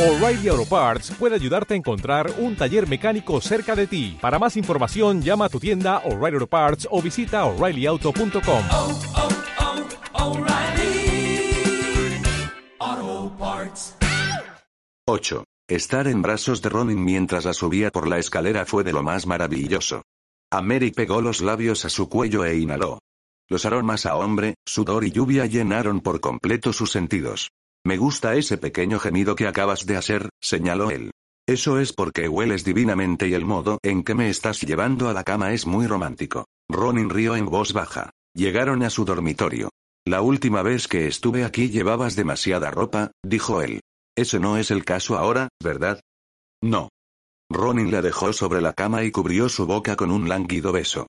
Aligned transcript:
O'Reilly 0.00 0.48
Auto 0.48 0.64
Parts 0.64 1.10
puede 1.10 1.34
ayudarte 1.34 1.74
a 1.74 1.76
encontrar 1.76 2.32
un 2.38 2.56
taller 2.56 2.88
mecánico 2.88 3.38
cerca 3.42 3.76
de 3.76 3.86
ti. 3.86 4.16
Para 4.18 4.38
más 4.38 4.56
información, 4.56 5.20
llama 5.20 5.44
a 5.44 5.48
tu 5.50 5.60
tienda 5.60 5.98
O'Reilly 6.06 6.36
Auto 6.36 6.46
Parts 6.46 6.88
o 6.90 7.02
visita 7.02 7.44
oreillyauto.com. 7.44 8.64
oh, 8.70 8.98
oh, 10.14 10.30
O'Reilly 10.30 11.52
Auto 12.78 13.36
Parts. 13.36 13.94
8. 15.06 15.44
Estar 15.68 16.08
en 16.08 16.22
brazos 16.22 16.62
de 16.62 16.70
Ronin 16.70 17.04
mientras 17.04 17.44
la 17.44 17.52
subía 17.52 17.90
por 17.90 18.08
la 18.08 18.16
escalera 18.16 18.64
fue 18.64 18.82
de 18.84 18.94
lo 18.94 19.02
más 19.02 19.26
maravilloso. 19.26 20.00
A 20.50 20.62
Mary 20.62 20.92
pegó 20.92 21.20
los 21.20 21.42
labios 21.42 21.84
a 21.84 21.90
su 21.90 22.08
cuello 22.08 22.46
e 22.46 22.58
inhaló. 22.58 23.00
Los 23.50 23.66
aromas 23.66 24.06
a 24.06 24.16
hombre, 24.16 24.54
sudor 24.64 25.04
y 25.04 25.10
lluvia 25.10 25.44
llenaron 25.44 26.00
por 26.00 26.20
completo 26.20 26.72
sus 26.72 26.90
sentidos. 26.90 27.50
Me 27.84 27.96
gusta 27.96 28.34
ese 28.34 28.58
pequeño 28.58 28.98
gemido 28.98 29.34
que 29.34 29.46
acabas 29.46 29.86
de 29.86 29.96
hacer, 29.96 30.28
señaló 30.40 30.90
él. 30.90 31.12
Eso 31.46 31.80
es 31.80 31.92
porque 31.92 32.28
hueles 32.28 32.64
divinamente 32.64 33.26
y 33.26 33.34
el 33.34 33.44
modo 33.44 33.78
en 33.82 34.04
que 34.04 34.14
me 34.14 34.28
estás 34.28 34.60
llevando 34.60 35.08
a 35.08 35.14
la 35.14 35.24
cama 35.24 35.52
es 35.52 35.66
muy 35.66 35.86
romántico. 35.86 36.46
Ronin 36.68 37.10
rió 37.10 37.36
en 37.36 37.46
voz 37.46 37.72
baja. 37.72 38.10
Llegaron 38.34 38.82
a 38.82 38.90
su 38.90 39.04
dormitorio. 39.04 39.70
La 40.06 40.22
última 40.22 40.62
vez 40.62 40.86
que 40.86 41.06
estuve 41.06 41.44
aquí 41.44 41.70
llevabas 41.70 42.16
demasiada 42.16 42.70
ropa, 42.70 43.10
dijo 43.24 43.62
él. 43.62 43.80
Ese 44.16 44.38
no 44.38 44.58
es 44.58 44.70
el 44.70 44.84
caso 44.84 45.16
ahora, 45.16 45.48
¿verdad? 45.62 46.00
No. 46.62 46.90
Ronin 47.50 47.90
la 47.90 48.02
dejó 48.02 48.32
sobre 48.32 48.60
la 48.60 48.74
cama 48.74 49.02
y 49.02 49.10
cubrió 49.10 49.48
su 49.48 49.66
boca 49.66 49.96
con 49.96 50.10
un 50.10 50.28
lánguido 50.28 50.70
beso. 50.70 51.06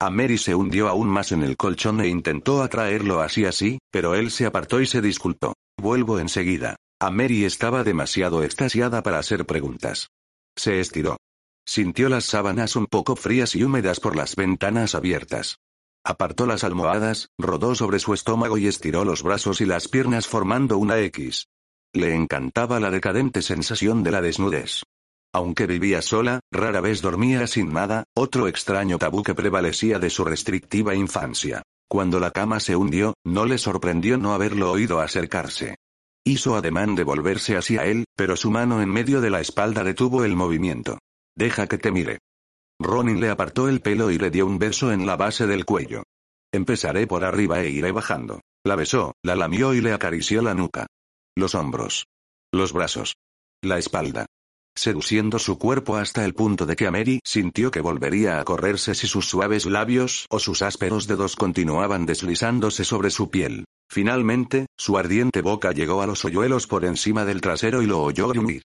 A 0.00 0.10
Mary 0.10 0.38
se 0.38 0.54
hundió 0.54 0.88
aún 0.88 1.08
más 1.08 1.30
en 1.30 1.42
el 1.42 1.56
colchón 1.56 2.00
e 2.00 2.08
intentó 2.08 2.62
atraerlo 2.62 3.20
así 3.20 3.44
así, 3.44 3.78
pero 3.92 4.14
él 4.14 4.30
se 4.30 4.46
apartó 4.46 4.80
y 4.80 4.86
se 4.86 5.00
disculpó. 5.00 5.54
Vuelvo 5.84 6.18
enseguida. 6.18 6.76
A 6.98 7.10
Mary 7.10 7.44
estaba 7.44 7.84
demasiado 7.84 8.42
extasiada 8.42 9.02
para 9.02 9.18
hacer 9.18 9.44
preguntas. 9.44 10.08
Se 10.56 10.80
estiró. 10.80 11.18
Sintió 11.66 12.08
las 12.08 12.24
sábanas 12.24 12.74
un 12.74 12.86
poco 12.86 13.16
frías 13.16 13.54
y 13.54 13.64
húmedas 13.64 14.00
por 14.00 14.16
las 14.16 14.34
ventanas 14.34 14.94
abiertas. 14.94 15.58
Apartó 16.02 16.46
las 16.46 16.64
almohadas, 16.64 17.28
rodó 17.38 17.74
sobre 17.74 17.98
su 17.98 18.14
estómago 18.14 18.56
y 18.56 18.66
estiró 18.66 19.04
los 19.04 19.22
brazos 19.22 19.60
y 19.60 19.66
las 19.66 19.88
piernas 19.88 20.26
formando 20.26 20.78
una 20.78 20.98
X. 21.00 21.48
Le 21.92 22.14
encantaba 22.14 22.80
la 22.80 22.90
decadente 22.90 23.42
sensación 23.42 24.02
de 24.02 24.10
la 24.10 24.22
desnudez. 24.22 24.84
Aunque 25.34 25.66
vivía 25.66 26.00
sola, 26.00 26.40
rara 26.50 26.80
vez 26.80 27.02
dormía 27.02 27.46
sin 27.46 27.74
nada, 27.74 28.04
otro 28.14 28.48
extraño 28.48 28.96
tabú 28.96 29.22
que 29.22 29.34
prevalecía 29.34 29.98
de 29.98 30.08
su 30.08 30.24
restrictiva 30.24 30.94
infancia. 30.94 31.62
Cuando 31.88 32.20
la 32.20 32.30
cama 32.30 32.60
se 32.60 32.76
hundió, 32.76 33.14
no 33.24 33.44
le 33.46 33.58
sorprendió 33.58 34.18
no 34.18 34.34
haberlo 34.34 34.70
oído 34.70 35.00
acercarse. 35.00 35.76
Hizo 36.24 36.56
ademán 36.56 36.94
de 36.94 37.04
volverse 37.04 37.56
hacia 37.56 37.84
él, 37.84 38.04
pero 38.16 38.36
su 38.36 38.50
mano 38.50 38.80
en 38.80 38.88
medio 38.88 39.20
de 39.20 39.30
la 39.30 39.40
espalda 39.40 39.84
detuvo 39.84 40.24
el 40.24 40.34
movimiento. 40.34 40.98
Deja 41.36 41.66
que 41.66 41.78
te 41.78 41.90
mire. 41.90 42.18
Ronin 42.80 43.20
le 43.20 43.28
apartó 43.28 43.68
el 43.68 43.80
pelo 43.80 44.10
y 44.10 44.18
le 44.18 44.30
dio 44.30 44.46
un 44.46 44.58
beso 44.58 44.90
en 44.90 45.06
la 45.06 45.16
base 45.16 45.46
del 45.46 45.64
cuello. 45.64 46.02
Empezaré 46.52 47.06
por 47.06 47.24
arriba 47.24 47.60
e 47.60 47.70
iré 47.70 47.92
bajando. 47.92 48.40
La 48.64 48.76
besó, 48.76 49.14
la 49.22 49.36
lamió 49.36 49.74
y 49.74 49.80
le 49.80 49.92
acarició 49.92 50.40
la 50.40 50.54
nuca. 50.54 50.86
Los 51.36 51.54
hombros. 51.54 52.06
Los 52.52 52.72
brazos. 52.72 53.16
La 53.62 53.78
espalda. 53.78 54.26
Seduciendo 54.76 55.38
su 55.38 55.56
cuerpo 55.56 55.96
hasta 55.96 56.24
el 56.24 56.34
punto 56.34 56.66
de 56.66 56.74
que 56.74 56.90
Mary 56.90 57.20
sintió 57.24 57.70
que 57.70 57.80
volvería 57.80 58.40
a 58.40 58.44
correrse 58.44 58.94
si 58.94 59.06
sus 59.06 59.26
suaves 59.26 59.66
labios 59.66 60.26
o 60.30 60.40
sus 60.40 60.62
ásperos 60.62 61.06
dedos 61.06 61.36
continuaban 61.36 62.06
deslizándose 62.06 62.84
sobre 62.84 63.10
su 63.10 63.30
piel. 63.30 63.64
Finalmente, 63.88 64.66
su 64.76 64.98
ardiente 64.98 65.42
boca 65.42 65.70
llegó 65.70 66.02
a 66.02 66.06
los 66.06 66.24
hoyuelos 66.24 66.66
por 66.66 66.84
encima 66.84 67.24
del 67.24 67.40
trasero 67.40 67.82
y 67.82 67.86
lo 67.86 68.02
oyó 68.02 68.28
gruñir. 68.28 68.62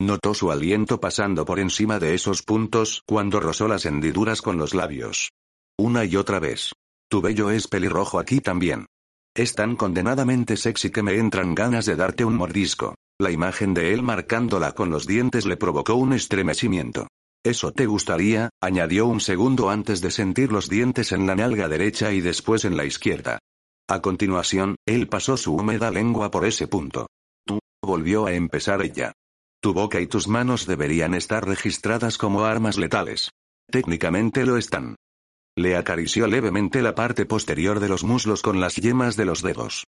Notó 0.00 0.34
su 0.34 0.50
aliento 0.50 0.98
pasando 0.98 1.44
por 1.44 1.60
encima 1.60 2.00
de 2.00 2.14
esos 2.14 2.42
puntos 2.42 3.02
cuando 3.06 3.38
rozó 3.38 3.68
las 3.68 3.86
hendiduras 3.86 4.42
con 4.42 4.58
los 4.58 4.74
labios. 4.74 5.30
Una 5.78 6.04
y 6.04 6.16
otra 6.16 6.40
vez. 6.40 6.72
Tu 7.08 7.20
vello 7.20 7.50
es 7.50 7.68
pelirrojo 7.68 8.18
aquí 8.18 8.40
también. 8.40 8.86
Es 9.34 9.54
tan 9.54 9.76
condenadamente 9.76 10.56
sexy 10.56 10.90
que 10.90 11.02
me 11.02 11.14
entran 11.14 11.54
ganas 11.54 11.86
de 11.86 11.94
darte 11.94 12.24
un 12.24 12.34
mordisco. 12.34 12.96
La 13.22 13.30
imagen 13.30 13.72
de 13.72 13.94
él 13.94 14.02
marcándola 14.02 14.72
con 14.72 14.90
los 14.90 15.06
dientes 15.06 15.46
le 15.46 15.56
provocó 15.56 15.94
un 15.94 16.12
estremecimiento. 16.12 17.06
Eso 17.44 17.70
te 17.70 17.86
gustaría, 17.86 18.50
añadió 18.60 19.06
un 19.06 19.20
segundo 19.20 19.70
antes 19.70 20.00
de 20.00 20.10
sentir 20.10 20.50
los 20.50 20.68
dientes 20.68 21.12
en 21.12 21.28
la 21.28 21.36
nalga 21.36 21.68
derecha 21.68 22.10
y 22.12 22.20
después 22.20 22.64
en 22.64 22.76
la 22.76 22.84
izquierda. 22.84 23.38
A 23.88 24.02
continuación, 24.02 24.74
él 24.86 25.06
pasó 25.06 25.36
su 25.36 25.54
húmeda 25.54 25.92
lengua 25.92 26.32
por 26.32 26.44
ese 26.44 26.66
punto. 26.66 27.06
Tú, 27.46 27.60
volvió 27.80 28.26
a 28.26 28.32
empezar 28.32 28.82
ella. 28.82 29.12
Tu 29.60 29.72
boca 29.72 30.00
y 30.00 30.08
tus 30.08 30.26
manos 30.26 30.66
deberían 30.66 31.14
estar 31.14 31.46
registradas 31.46 32.18
como 32.18 32.44
armas 32.44 32.76
letales. 32.76 33.30
Técnicamente 33.70 34.44
lo 34.44 34.56
están. 34.56 34.96
Le 35.56 35.76
acarició 35.76 36.26
levemente 36.26 36.82
la 36.82 36.96
parte 36.96 37.24
posterior 37.24 37.78
de 37.78 37.88
los 37.88 38.02
muslos 38.02 38.42
con 38.42 38.58
las 38.58 38.74
yemas 38.74 39.14
de 39.14 39.26
los 39.26 39.42
dedos. 39.42 39.84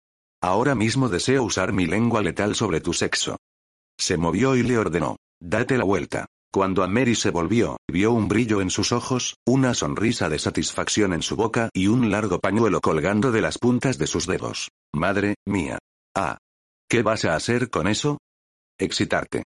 Ahora 0.43 0.75
mismo 0.75 1.09
deseo 1.09 1.45
usar 1.45 1.73
mi 1.73 1.87
lengua 1.87 2.23
letal 2.23 2.55
sobre 2.55 2.81
tu 2.81 2.95
sexo. 2.95 3.37
Se 3.99 4.17
movió 4.17 4.57
y 4.57 4.63
le 4.63 4.79
ordenó. 4.79 5.17
Date 5.39 5.77
la 5.77 5.85
vuelta. 5.85 6.27
Cuando 6.53 6.83
a 6.83 6.89
Mary 6.89 7.15
se 7.15 7.31
volvió, 7.31 7.77
vio 7.87 8.13
un 8.13 8.27
brillo 8.27 8.61
en 8.61 8.71
sus 8.71 8.91
ojos, 8.91 9.37
una 9.47 9.75
sonrisa 9.75 10.29
de 10.29 10.39
satisfacción 10.39 11.13
en 11.13 11.23
su 11.23 11.37
boca 11.37 11.69
y 11.73 11.87
un 11.87 12.11
largo 12.11 12.41
pañuelo 12.41 12.81
colgando 12.81 13.31
de 13.31 13.41
las 13.41 13.59
puntas 13.59 13.99
de 13.99 14.07
sus 14.07 14.27
dedos. 14.27 14.71
Madre, 14.93 15.37
mía. 15.47 15.79
Ah. 16.17 16.39
¿Qué 16.89 17.03
vas 17.03 17.25
a 17.25 17.37
hacer 17.37 17.71
con 17.71 17.87
eso? 17.87 18.19
Excitarte. 18.79 19.45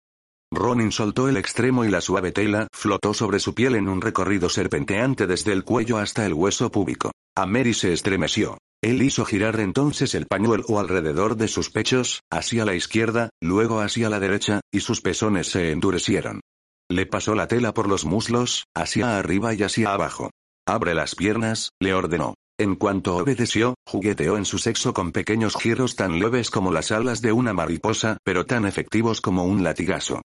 Ronin 0.51 0.91
soltó 0.91 1.27
el 1.27 1.37
extremo 1.37 1.85
y 1.85 1.89
la 1.89 2.01
suave 2.01 2.31
tela 2.31 2.67
flotó 2.73 3.13
sobre 3.13 3.39
su 3.39 3.53
piel 3.53 3.75
en 3.75 3.89
un 3.89 4.01
recorrido 4.01 4.49
serpenteante 4.49 5.27
desde 5.27 5.51
el 5.51 5.63
cuello 5.63 5.97
hasta 5.97 6.25
el 6.25 6.33
hueso 6.33 6.71
púbico. 6.71 7.11
A 7.35 7.45
Mary 7.45 7.73
se 7.73 7.93
estremeció. 7.93 8.57
Él 8.83 9.01
hizo 9.01 9.25
girar 9.25 9.59
entonces 9.59 10.13
el 10.13 10.27
pañuelo 10.27 10.79
alrededor 10.79 11.35
de 11.35 11.47
sus 11.47 11.69
pechos, 11.71 12.21
hacia 12.31 12.63
la 12.63 12.75
izquierda, 12.75 13.29
luego 13.41 13.81
hacia 13.81 14.09
la 14.09 14.19
derecha, 14.19 14.61
y 14.71 14.81
sus 14.81 15.01
pezones 15.01 15.47
se 15.47 15.71
endurecieron. 15.71 16.41
Le 16.89 17.05
pasó 17.05 17.35
la 17.35 17.47
tela 17.47 17.73
por 17.73 17.87
los 17.87 18.05
muslos, 18.05 18.65
hacia 18.75 19.17
arriba 19.17 19.53
y 19.53 19.63
hacia 19.63 19.93
abajo. 19.93 20.29
Abre 20.67 20.93
las 20.93 21.15
piernas, 21.15 21.71
le 21.79 21.93
ordenó. 21.93 22.35
En 22.59 22.75
cuanto 22.75 23.15
obedeció, 23.15 23.75
jugueteó 23.85 24.37
en 24.37 24.45
su 24.45 24.57
sexo 24.57 24.93
con 24.93 25.11
pequeños 25.11 25.55
giros 25.55 25.95
tan 25.95 26.19
leves 26.19 26.49
como 26.49 26.71
las 26.71 26.91
alas 26.91 27.21
de 27.21 27.31
una 27.31 27.53
mariposa, 27.53 28.17
pero 28.23 28.45
tan 28.45 28.65
efectivos 28.65 29.21
como 29.21 29.43
un 29.45 29.63
latigazo. 29.63 30.21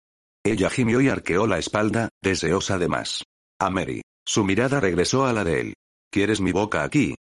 Ella 0.45 0.71
gimió 0.71 1.01
y 1.01 1.09
arqueó 1.09 1.47
la 1.47 1.59
espalda, 1.59 2.09
deseosa 2.23 2.79
de 2.79 2.89
más. 2.89 3.25
A 3.61 3.71
Mary. 3.71 4.03
Su 4.27 4.45
mirada 4.45 4.81
regresó 4.81 5.27
a 5.27 5.33
la 5.33 5.45
de 5.45 5.61
él. 5.61 5.75
¿Quieres 6.11 6.41
mi 6.41 6.53
boca 6.53 6.85
aquí? 6.85 7.15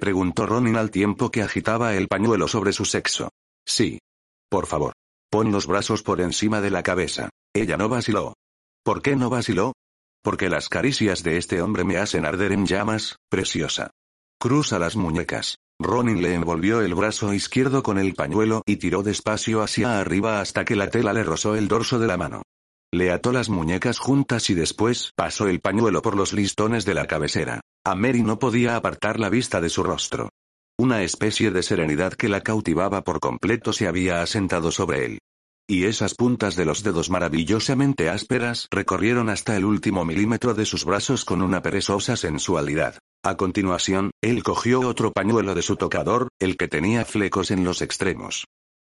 Preguntó 0.00 0.46
Ronin 0.46 0.76
al 0.76 0.90
tiempo 0.90 1.30
que 1.30 1.42
agitaba 1.42 1.94
el 1.94 2.08
pañuelo 2.08 2.48
sobre 2.48 2.72
su 2.72 2.86
sexo. 2.86 3.28
Sí. 3.66 3.98
Por 4.48 4.66
favor. 4.66 4.94
Pon 5.30 5.52
los 5.52 5.66
brazos 5.66 6.02
por 6.02 6.22
encima 6.22 6.62
de 6.62 6.70
la 6.70 6.82
cabeza. 6.82 7.28
Ella 7.54 7.76
no 7.76 7.90
vaciló. 7.90 8.32
¿Por 8.82 9.02
qué 9.02 9.14
no 9.14 9.28
vaciló? 9.28 9.74
Porque 10.22 10.48
las 10.48 10.70
caricias 10.70 11.22
de 11.22 11.36
este 11.36 11.60
hombre 11.60 11.84
me 11.84 11.98
hacen 11.98 12.24
arder 12.24 12.52
en 12.52 12.64
llamas, 12.64 13.16
preciosa. 13.28 13.90
Cruza 14.40 14.78
las 14.78 14.96
muñecas. 14.96 15.56
Ronin 15.78 16.22
le 16.22 16.32
envolvió 16.34 16.80
el 16.80 16.94
brazo 16.94 17.34
izquierdo 17.34 17.82
con 17.82 17.98
el 17.98 18.14
pañuelo 18.14 18.62
y 18.64 18.76
tiró 18.76 19.02
despacio 19.02 19.60
hacia 19.60 20.00
arriba 20.00 20.40
hasta 20.40 20.64
que 20.64 20.76
la 20.76 20.88
tela 20.88 21.12
le 21.12 21.24
rozó 21.24 21.56
el 21.56 21.68
dorso 21.68 21.98
de 21.98 22.06
la 22.06 22.16
mano. 22.16 22.42
Le 22.90 23.12
ató 23.12 23.32
las 23.32 23.50
muñecas 23.50 23.98
juntas 23.98 24.48
y 24.48 24.54
después 24.54 25.12
pasó 25.14 25.46
el 25.46 25.60
pañuelo 25.60 26.00
por 26.00 26.16
los 26.16 26.32
listones 26.32 26.86
de 26.86 26.94
la 26.94 27.06
cabecera. 27.06 27.60
A 27.82 27.94
Mary 27.94 28.22
no 28.22 28.38
podía 28.38 28.76
apartar 28.76 29.18
la 29.18 29.30
vista 29.30 29.58
de 29.62 29.70
su 29.70 29.82
rostro. 29.82 30.28
Una 30.78 31.02
especie 31.02 31.50
de 31.50 31.62
serenidad 31.62 32.12
que 32.12 32.28
la 32.28 32.42
cautivaba 32.42 33.02
por 33.04 33.20
completo 33.20 33.72
se 33.72 33.88
había 33.88 34.20
asentado 34.20 34.70
sobre 34.70 35.06
él. 35.06 35.18
Y 35.66 35.84
esas 35.84 36.14
puntas 36.14 36.56
de 36.56 36.66
los 36.66 36.82
dedos 36.82 37.08
maravillosamente 37.08 38.10
ásperas 38.10 38.68
recorrieron 38.70 39.30
hasta 39.30 39.56
el 39.56 39.64
último 39.64 40.04
milímetro 40.04 40.52
de 40.52 40.66
sus 40.66 40.84
brazos 40.84 41.24
con 41.24 41.40
una 41.40 41.62
perezosa 41.62 42.16
sensualidad. 42.16 42.98
A 43.24 43.38
continuación, 43.38 44.10
él 44.20 44.42
cogió 44.42 44.80
otro 44.80 45.10
pañuelo 45.10 45.54
de 45.54 45.62
su 45.62 45.76
tocador, 45.76 46.28
el 46.38 46.58
que 46.58 46.68
tenía 46.68 47.06
flecos 47.06 47.50
en 47.50 47.64
los 47.64 47.80
extremos. 47.80 48.44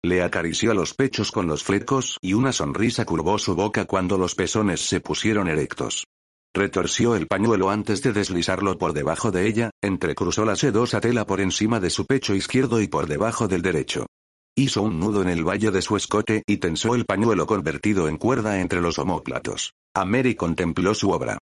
Le 0.04 0.24
acarició 0.24 0.74
los 0.74 0.96
pechos 0.96 1.32
con 1.32 1.46
los 1.46 1.64
flecos 1.64 2.18
y 2.22 2.34
una 2.34 2.54
sonrisa 2.54 3.06
curvó 3.06 3.38
su 3.38 3.54
boca 3.54 3.86
cuando 3.86 4.18
los 4.18 4.34
pezones 4.34 4.82
se 4.82 5.00
pusieron 5.00 5.48
erectos. 5.48 6.06
Retorció 6.54 7.16
el 7.16 7.28
pañuelo 7.28 7.70
antes 7.70 8.02
de 8.02 8.12
deslizarlo 8.12 8.78
por 8.78 8.94
debajo 8.94 9.32
de 9.32 9.48
ella, 9.48 9.70
entrecruzó 9.82 10.46
la 10.46 10.56
sedosa 10.56 11.00
tela 11.00 11.26
por 11.26 11.42
encima 11.42 11.80
de 11.80 11.92
su 11.92 12.06
pecho 12.06 12.34
izquierdo 12.34 12.82
y 12.82 12.88
por 12.88 13.08
debajo 13.08 13.48
del 13.48 13.62
derecho. 13.62 14.08
Hizo 14.56 14.82
un 14.82 15.00
nudo 15.00 15.22
en 15.22 15.30
el 15.30 15.48
valle 15.48 15.70
de 15.70 15.82
su 15.82 15.96
escote 15.96 16.44
y 16.48 16.58
tensó 16.58 16.96
el 16.96 17.06
pañuelo 17.06 17.46
convertido 17.46 18.08
en 18.08 18.18
cuerda 18.18 18.60
entre 18.60 18.82
los 18.82 18.98
omóplatos. 18.98 19.74
A 19.94 20.06
Mary 20.06 20.36
contempló 20.36 20.96
su 20.96 21.12
obra. 21.12 21.38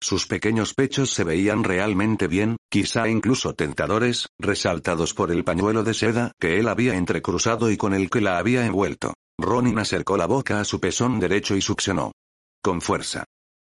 Sus 0.00 0.26
pequeños 0.26 0.74
pechos 0.74 1.10
se 1.10 1.24
veían 1.24 1.64
realmente 1.64 2.28
bien, 2.28 2.56
quizá 2.70 3.08
incluso 3.08 3.54
tentadores, 3.54 4.28
resaltados 4.38 5.12
por 5.12 5.30
el 5.30 5.44
pañuelo 5.44 5.82
de 5.82 5.94
seda 5.94 6.32
que 6.40 6.58
él 6.58 6.68
había 6.68 6.94
entrecruzado 6.94 7.70
y 7.70 7.76
con 7.76 7.94
el 7.94 8.10
que 8.10 8.20
la 8.20 8.38
había 8.38 8.64
envuelto. 8.64 9.14
Ronin 9.38 9.78
acercó 9.78 10.16
la 10.16 10.26
boca 10.26 10.60
a 10.60 10.64
su 10.64 10.80
pezón 10.80 11.20
derecho 11.20 11.56
y 11.56 11.60
succionó. 11.60 12.12
Con 12.62 12.80
fuerza. 12.80 13.24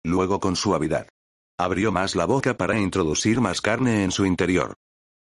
Luego 0.04 0.40
con 0.40 0.56
suavidad. 0.56 1.06
Abrió 1.58 1.93
más 1.93 2.16
la 2.16 2.26
boca 2.26 2.56
para 2.56 2.78
introducir 2.78 3.40
más 3.40 3.60
carne 3.60 4.02
en 4.02 4.10
su 4.10 4.26
interior. 4.26 4.75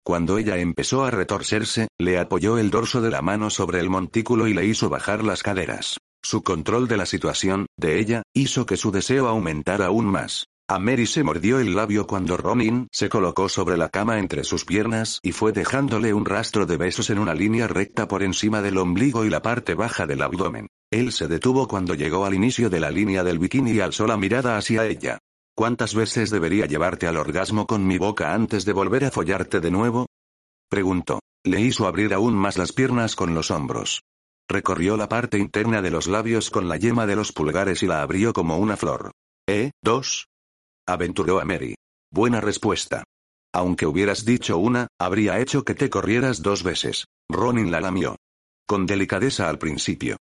Cuando 0.02 0.38
ella 0.38 0.56
empezó 0.56 1.04
a 1.04 1.10
retorcerse, 1.10 1.88
le 1.98 2.18
apoyó 2.18 2.56
el 2.56 2.70
dorso 2.70 3.02
de 3.02 3.10
la 3.10 3.20
mano 3.20 3.50
sobre 3.50 3.80
el 3.80 3.90
montículo 3.90 4.48
y 4.48 4.54
le 4.54 4.64
hizo 4.64 4.88
bajar 4.88 5.22
las 5.22 5.42
caderas. 5.42 5.98
Su 6.22 6.42
control 6.42 6.88
de 6.88 6.96
la 6.96 7.06
situación, 7.06 7.66
de 7.76 7.98
ella, 7.98 8.22
hizo 8.34 8.64
que 8.64 8.76
su 8.76 8.90
deseo 8.90 9.28
aumentara 9.28 9.86
aún 9.86 10.06
más. 10.06 10.46
A 10.68 10.78
Mary 10.78 11.06
se 11.06 11.24
mordió 11.24 11.58
el 11.58 11.74
labio 11.74 12.06
cuando 12.06 12.36
Ronin 12.36 12.86
se 12.92 13.08
colocó 13.08 13.48
sobre 13.48 13.76
la 13.76 13.88
cama 13.88 14.18
entre 14.18 14.44
sus 14.44 14.64
piernas 14.64 15.18
y 15.22 15.32
fue 15.32 15.52
dejándole 15.52 16.14
un 16.14 16.24
rastro 16.24 16.64
de 16.64 16.76
besos 16.76 17.10
en 17.10 17.18
una 17.18 17.34
línea 17.34 17.66
recta 17.66 18.06
por 18.06 18.22
encima 18.22 18.62
del 18.62 18.78
ombligo 18.78 19.24
y 19.24 19.30
la 19.30 19.42
parte 19.42 19.74
baja 19.74 20.06
del 20.06 20.22
abdomen. 20.22 20.68
Él 20.90 21.12
se 21.12 21.28
detuvo 21.28 21.68
cuando 21.68 21.94
llegó 21.94 22.24
al 22.24 22.34
inicio 22.34 22.68
de 22.68 22.80
la 22.80 22.90
línea 22.90 23.22
del 23.22 23.38
bikini 23.38 23.70
y 23.72 23.80
alzó 23.80 24.06
la 24.08 24.16
mirada 24.16 24.56
hacia 24.56 24.86
ella. 24.86 25.18
¿Cuántas 25.54 25.94
veces 25.94 26.30
debería 26.30 26.66
llevarte 26.66 27.06
al 27.06 27.16
orgasmo 27.16 27.66
con 27.66 27.86
mi 27.86 27.96
boca 27.96 28.34
antes 28.34 28.64
de 28.64 28.72
volver 28.72 29.04
a 29.04 29.10
follarte 29.10 29.60
de 29.60 29.70
nuevo? 29.70 30.06
Preguntó. 30.68 31.20
Le 31.44 31.60
hizo 31.60 31.86
abrir 31.86 32.12
aún 32.12 32.34
más 32.34 32.58
las 32.58 32.72
piernas 32.72 33.16
con 33.16 33.34
los 33.34 33.50
hombros. 33.50 34.02
Recorrió 34.48 34.96
la 34.96 35.08
parte 35.08 35.38
interna 35.38 35.80
de 35.80 35.90
los 35.90 36.06
labios 36.06 36.50
con 36.50 36.68
la 36.68 36.76
yema 36.76 37.06
de 37.06 37.16
los 37.16 37.32
pulgares 37.32 37.82
y 37.82 37.86
la 37.86 38.02
abrió 38.02 38.32
como 38.32 38.58
una 38.58 38.76
flor. 38.76 39.12
¿Eh? 39.48 39.70
¿Dos? 39.82 40.26
Aventuró 40.86 41.40
a 41.40 41.44
Mary. 41.44 41.76
Buena 42.12 42.40
respuesta. 42.40 43.04
Aunque 43.54 43.86
hubieras 43.86 44.24
dicho 44.24 44.58
una, 44.58 44.88
habría 44.98 45.38
hecho 45.38 45.64
que 45.64 45.74
te 45.74 45.88
corrieras 45.88 46.42
dos 46.42 46.62
veces. 46.62 47.06
Ronin 47.28 47.70
la 47.70 47.80
lamió. 47.80 48.16
Con 48.66 48.86
delicadeza 48.86 49.48
al 49.48 49.58
principio. 49.58 50.16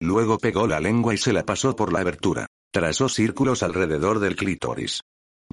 Luego 0.00 0.38
pegó 0.38 0.66
la 0.66 0.80
lengua 0.80 1.14
y 1.14 1.18
se 1.18 1.32
la 1.32 1.44
pasó 1.44 1.76
por 1.76 1.92
la 1.92 2.00
abertura. 2.00 2.46
Trazó 2.72 3.08
círculos 3.08 3.62
alrededor 3.62 4.18
del 4.18 4.36
clítoris. 4.36 5.00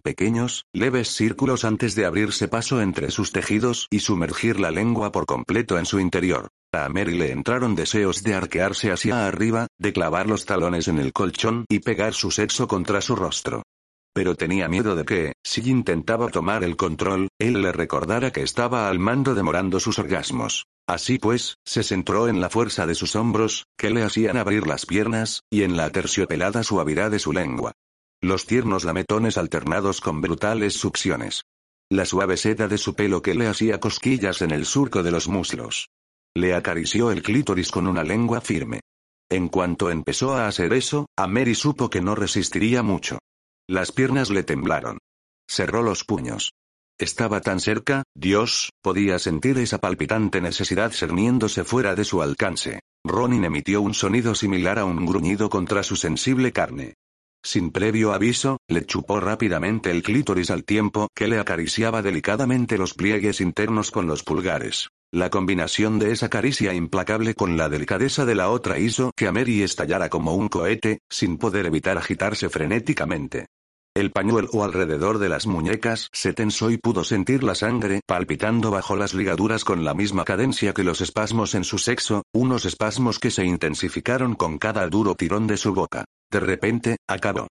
Pequeños, 0.04 0.66
leves 0.74 1.10
círculos 1.10 1.64
antes 1.64 1.94
de 1.96 2.06
abrirse 2.06 2.48
paso 2.48 2.82
entre 2.82 3.12
sus 3.12 3.32
tejidos 3.32 3.88
y 3.92 4.00
sumergir 4.00 4.60
la 4.60 4.72
lengua 4.72 5.12
por 5.12 5.26
completo 5.26 5.78
en 5.78 5.86
su 5.86 6.00
interior. 6.00 6.48
A 6.74 6.90
Mary 6.90 7.18
le 7.18 7.32
entraron 7.32 7.76
deseos 7.76 8.24
de 8.24 8.34
arquearse 8.34 8.92
hacia 8.92 9.28
arriba, 9.28 9.68
de 9.78 9.94
clavar 9.94 10.28
los 10.28 10.46
talones 10.46 10.88
en 10.88 10.98
el 10.98 11.14
colchón 11.14 11.66
y 11.70 11.80
pegar 11.80 12.14
su 12.14 12.32
sexo 12.32 12.68
contra 12.68 13.02
su 13.02 13.16
rostro. 13.16 13.64
Pero 14.14 14.36
tenía 14.36 14.68
miedo 14.68 14.96
de 14.96 15.06
que, 15.06 15.34
si 15.44 15.62
intentaba 15.70 16.30
tomar 16.30 16.64
el 16.64 16.76
control, 16.76 17.30
él 17.40 17.62
le 17.62 17.72
recordara 17.72 18.32
que 18.32 18.42
estaba 18.42 18.90
al 18.90 19.00
mando 19.00 19.36
demorando 19.36 19.80
sus 19.80 20.00
orgasmos. 20.00 20.66
Así 20.88 21.18
pues, 21.18 21.56
se 21.66 21.84
centró 21.84 22.28
en 22.28 22.42
la 22.42 22.50
fuerza 22.50 22.86
de 22.86 22.96
sus 22.96 23.16
hombros, 23.16 23.66
que 23.78 23.90
le 23.90 24.04
hacían 24.04 24.36
abrir 24.36 24.68
las 24.68 24.86
piernas, 24.86 25.44
y 25.50 25.64
en 25.64 25.78
la 25.78 25.90
terciopelada 25.90 26.64
suavidad 26.64 27.12
de 27.12 27.20
su 27.20 27.32
lengua. 27.32 27.72
Los 28.22 28.46
tiernos 28.46 28.84
lametones 28.84 29.38
alternados 29.38 30.02
con 30.02 30.20
brutales 30.20 30.74
succiones. 30.74 31.44
La 31.90 32.06
suave 32.06 32.38
seda 32.38 32.68
de 32.68 32.78
su 32.78 32.94
pelo 32.94 33.22
que 33.22 33.34
le 33.34 33.48
hacía 33.48 33.80
cosquillas 33.80 34.42
en 34.42 34.52
el 34.52 34.66
surco 34.66 35.04
de 35.04 35.12
los 35.12 35.28
muslos. 35.28 35.90
Le 36.36 36.54
acarició 36.54 37.12
el 37.12 37.24
clítoris 37.24 37.72
con 37.72 37.88
una 37.88 38.04
lengua 38.04 38.42
firme. 38.42 38.82
En 39.30 39.48
cuanto 39.48 39.90
empezó 39.90 40.34
a 40.34 40.48
hacer 40.48 40.74
eso, 40.74 41.08
a 41.18 41.28
Mary 41.28 41.56
supo 41.56 41.90
que 41.90 42.02
no 42.02 42.16
resistiría 42.16 42.84
mucho. 42.84 43.18
Las 43.72 43.94
piernas 43.94 44.30
le 44.30 44.44
temblaron. 44.44 44.98
Cerró 45.50 45.82
los 45.82 46.04
puños. 46.04 46.52
Estaba 47.00 47.40
tan 47.40 47.62
cerca, 47.62 48.04
Dios, 48.14 48.72
podía 48.82 49.18
sentir 49.18 49.58
esa 49.60 49.78
palpitante 49.78 50.42
necesidad 50.42 50.92
cerniéndose 50.92 51.64
fuera 51.64 51.96
de 51.96 52.04
su 52.04 52.22
alcance. 52.22 52.82
Ronin 53.06 53.46
emitió 53.46 53.82
un 53.82 53.94
sonido 53.94 54.36
similar 54.36 54.78
a 54.78 54.84
un 54.84 55.06
gruñido 55.06 55.50
contra 55.50 55.84
su 55.84 55.96
sensible 55.96 56.52
carne. 56.52 56.96
Sin 57.46 57.72
previo 57.72 58.12
aviso, 58.12 58.58
le 58.68 58.86
chupó 58.86 59.22
rápidamente 59.22 59.90
el 59.90 60.04
clítoris 60.04 60.52
al 60.52 60.66
tiempo 60.66 61.08
que 61.16 61.30
le 61.30 61.40
acariciaba 61.40 62.02
delicadamente 62.02 62.78
los 62.78 62.94
pliegues 62.94 63.40
internos 63.40 63.90
con 63.90 64.06
los 64.06 64.24
pulgares. 64.24 64.90
La 65.14 65.30
combinación 65.30 65.98
de 65.98 66.12
esa 66.12 66.28
caricia 66.28 66.74
implacable 66.74 67.36
con 67.36 67.56
la 67.56 67.70
delicadeza 67.70 68.26
de 68.26 68.36
la 68.36 68.50
otra 68.50 68.80
hizo 68.80 69.14
que 69.16 69.28
a 69.28 69.32
Mary 69.32 69.64
estallara 69.64 70.10
como 70.10 70.36
un 70.36 70.50
cohete, 70.50 71.00
sin 71.10 71.38
poder 71.38 71.68
evitar 71.68 71.98
agitarse 71.98 72.50
frenéticamente. 72.50 73.48
El 73.94 74.12
pañuelo 74.12 74.64
alrededor 74.64 75.20
de 75.20 75.28
las 75.28 75.48
muñecas 75.48 76.08
se 76.14 76.32
tensó 76.32 76.72
y 76.72 76.78
pudo 76.78 77.04
sentir 77.04 77.44
la 77.44 77.56
sangre 77.56 78.00
palpitando 78.08 78.72
bajo 78.72 78.96
las 78.96 79.14
ligaduras 79.14 79.66
con 79.66 79.84
la 79.84 79.94
misma 79.94 80.24
cadencia 80.24 80.74
que 80.74 80.86
los 80.86 81.02
espasmos 81.02 81.56
en 81.56 81.66
su 81.66 81.78
sexo, 81.78 82.24
unos 82.32 82.64
espasmos 82.64 83.20
que 83.20 83.32
se 83.32 83.44
intensificaron 83.44 84.36
con 84.36 84.60
cada 84.60 84.88
duro 84.88 85.16
tirón 85.16 85.46
de 85.46 85.58
su 85.58 85.74
boca. 85.74 86.06
De 86.32 86.40
repente, 86.40 86.96
acabó. 87.06 87.48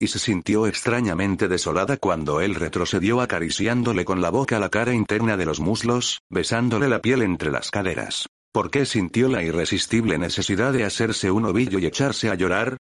Y 0.00 0.08
se 0.08 0.18
sintió 0.18 0.66
extrañamente 0.66 1.46
desolada 1.46 1.96
cuando 1.96 2.40
él 2.40 2.56
retrocedió 2.56 3.20
acariciándole 3.20 4.04
con 4.04 4.20
la 4.20 4.30
boca 4.30 4.58
la 4.58 4.70
cara 4.70 4.94
interna 4.94 5.36
de 5.36 5.46
los 5.46 5.60
muslos, 5.60 6.18
besándole 6.28 6.88
la 6.88 7.02
piel 7.02 7.22
entre 7.22 7.52
las 7.52 7.70
caderas. 7.70 8.26
¿Por 8.52 8.72
qué 8.72 8.84
sintió 8.84 9.28
la 9.28 9.44
irresistible 9.44 10.18
necesidad 10.18 10.72
de 10.72 10.82
hacerse 10.82 11.30
un 11.30 11.44
ovillo 11.44 11.78
y 11.78 11.86
echarse 11.86 12.30
a 12.30 12.34
llorar? 12.34 12.78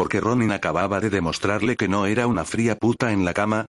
Porque 0.00 0.18
Ronin 0.18 0.50
acababa 0.50 0.98
de 0.98 1.10
demostrarle 1.10 1.76
que 1.76 1.86
no 1.86 2.06
era 2.06 2.26
una 2.26 2.46
fría 2.46 2.74
puta 2.74 3.12
en 3.12 3.26
la 3.26 3.34
cama. 3.34 3.66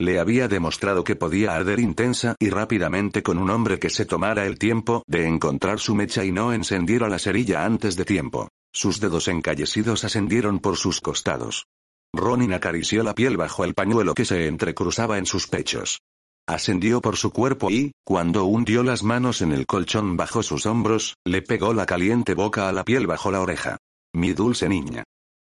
Le 0.00 0.18
había 0.18 0.48
demostrado 0.48 1.04
que 1.04 1.14
podía 1.14 1.54
arder 1.54 1.78
intensa 1.78 2.36
y 2.38 2.48
rápidamente 2.48 3.22
con 3.22 3.36
un 3.36 3.50
hombre 3.50 3.78
que 3.78 3.90
se 3.90 4.06
tomara 4.06 4.46
el 4.46 4.58
tiempo 4.58 5.02
de 5.06 5.28
encontrar 5.28 5.80
su 5.80 5.94
mecha 5.94 6.24
y 6.24 6.32
no 6.32 6.54
encendiera 6.54 7.10
la 7.10 7.18
cerilla 7.18 7.66
antes 7.66 7.96
de 7.96 8.06
tiempo. 8.06 8.48
Sus 8.72 8.98
dedos 8.98 9.28
encallecidos 9.28 10.04
ascendieron 10.04 10.58
por 10.58 10.78
sus 10.78 11.02
costados. 11.02 11.66
Ronin 12.14 12.54
acarició 12.54 13.02
la 13.02 13.14
piel 13.14 13.36
bajo 13.36 13.62
el 13.62 13.74
pañuelo 13.74 14.14
que 14.14 14.24
se 14.24 14.46
entrecruzaba 14.46 15.18
en 15.18 15.26
sus 15.26 15.48
pechos. 15.48 16.00
Ascendió 16.48 17.02
por 17.02 17.18
su 17.18 17.30
cuerpo 17.30 17.70
y, 17.70 17.92
cuando 18.04 18.46
hundió 18.46 18.84
las 18.84 19.02
manos 19.02 19.42
en 19.42 19.52
el 19.52 19.66
colchón 19.66 20.16
bajo 20.16 20.42
sus 20.42 20.64
hombros, 20.64 21.16
le 21.26 21.42
pegó 21.42 21.74
la 21.74 21.84
caliente 21.84 22.32
boca 22.32 22.70
a 22.70 22.72
la 22.72 22.84
piel 22.84 23.06
bajo 23.06 23.30
la 23.30 23.42
oreja. 23.42 23.76
Mi 24.14 24.32
dulce 24.32 24.66
niña. 24.66 25.04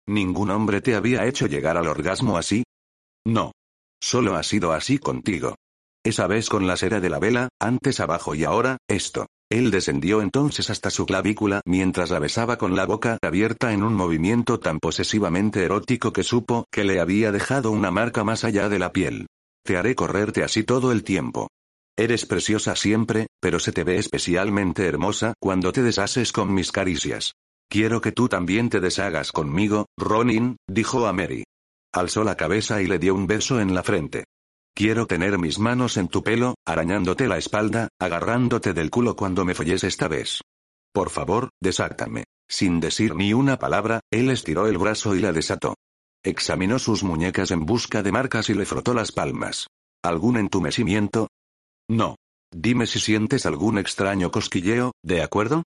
¿Ningún 0.08 0.50
hombre 0.50 0.80
te 0.80 0.94
había 0.94 1.26
hecho 1.26 1.46
llegar 1.46 1.76
al 1.76 1.86
orgasmo 1.86 2.38
así? 2.38 2.64
No. 3.26 3.52
Solo 4.00 4.36
ha 4.36 4.42
sido 4.42 4.72
así 4.72 4.96
contigo. 4.96 5.56
Esa 6.02 6.26
vez 6.26 6.48
con 6.48 6.66
la 6.66 6.78
cera 6.78 6.98
de 7.00 7.10
la 7.10 7.18
vela, 7.18 7.50
antes 7.60 8.00
abajo 8.00 8.34
y 8.34 8.44
ahora, 8.44 8.78
esto. 8.88 9.26
Él 9.50 9.70
descendió 9.70 10.22
entonces 10.22 10.70
hasta 10.70 10.88
su 10.88 11.04
clavícula 11.04 11.60
mientras 11.66 12.08
la 12.08 12.20
besaba 12.20 12.56
con 12.56 12.74
la 12.74 12.86
boca 12.86 13.18
abierta 13.20 13.74
en 13.74 13.82
un 13.82 13.92
movimiento 13.92 14.58
tan 14.58 14.78
posesivamente 14.78 15.62
erótico 15.62 16.10
que 16.10 16.22
supo 16.22 16.64
que 16.70 16.84
le 16.84 17.00
había 17.00 17.30
dejado 17.30 17.70
una 17.70 17.90
marca 17.90 18.24
más 18.24 18.44
allá 18.44 18.70
de 18.70 18.78
la 18.78 18.92
piel. 18.92 19.26
Te 19.62 19.76
haré 19.76 19.94
correrte 19.94 20.42
así 20.42 20.64
todo 20.64 20.90
el 20.90 21.04
tiempo. 21.04 21.48
Eres 21.98 22.24
preciosa 22.24 22.76
siempre, 22.76 23.26
pero 23.40 23.58
se 23.58 23.72
te 23.72 23.84
ve 23.84 23.98
especialmente 23.98 24.86
hermosa 24.86 25.34
cuando 25.38 25.70
te 25.70 25.82
deshaces 25.82 26.32
con 26.32 26.54
mis 26.54 26.72
caricias. 26.72 27.34
Quiero 27.70 28.00
que 28.00 28.12
tú 28.12 28.28
también 28.28 28.70
te 28.70 28.80
deshagas 28.80 29.30
conmigo, 29.30 29.86
Ronin, 29.96 30.56
dijo 30.66 31.06
a 31.06 31.12
Mary. 31.12 31.44
Alzó 31.92 32.24
la 32.24 32.36
cabeza 32.36 32.80
y 32.80 32.86
le 32.86 32.98
dio 32.98 33.14
un 33.14 33.26
beso 33.26 33.60
en 33.60 33.74
la 33.74 33.82
frente. 33.82 34.24
Quiero 34.74 35.06
tener 35.06 35.38
mis 35.38 35.58
manos 35.58 35.96
en 35.96 36.08
tu 36.08 36.22
pelo, 36.22 36.54
arañándote 36.64 37.28
la 37.28 37.36
espalda, 37.36 37.88
agarrándote 38.00 38.72
del 38.72 38.90
culo 38.90 39.16
cuando 39.16 39.44
me 39.44 39.54
folles 39.54 39.84
esta 39.84 40.08
vez. 40.08 40.40
Por 40.92 41.10
favor, 41.10 41.50
desátame. 41.60 42.24
Sin 42.48 42.80
decir 42.80 43.14
ni 43.14 43.34
una 43.34 43.58
palabra, 43.58 44.00
él 44.10 44.30
estiró 44.30 44.66
el 44.66 44.78
brazo 44.78 45.14
y 45.14 45.20
la 45.20 45.32
desató. 45.32 45.74
Examinó 46.24 46.78
sus 46.78 47.02
muñecas 47.02 47.50
en 47.50 47.66
busca 47.66 48.02
de 48.02 48.12
marcas 48.12 48.48
y 48.48 48.54
le 48.54 48.64
frotó 48.64 48.94
las 48.94 49.12
palmas. 49.12 49.66
¿Algún 50.02 50.38
entumecimiento? 50.38 51.28
No. 51.88 52.16
Dime 52.50 52.86
si 52.86 52.98
sientes 52.98 53.44
algún 53.44 53.78
extraño 53.78 54.30
cosquilleo, 54.30 54.92
¿de 55.02 55.22
acuerdo? 55.22 55.64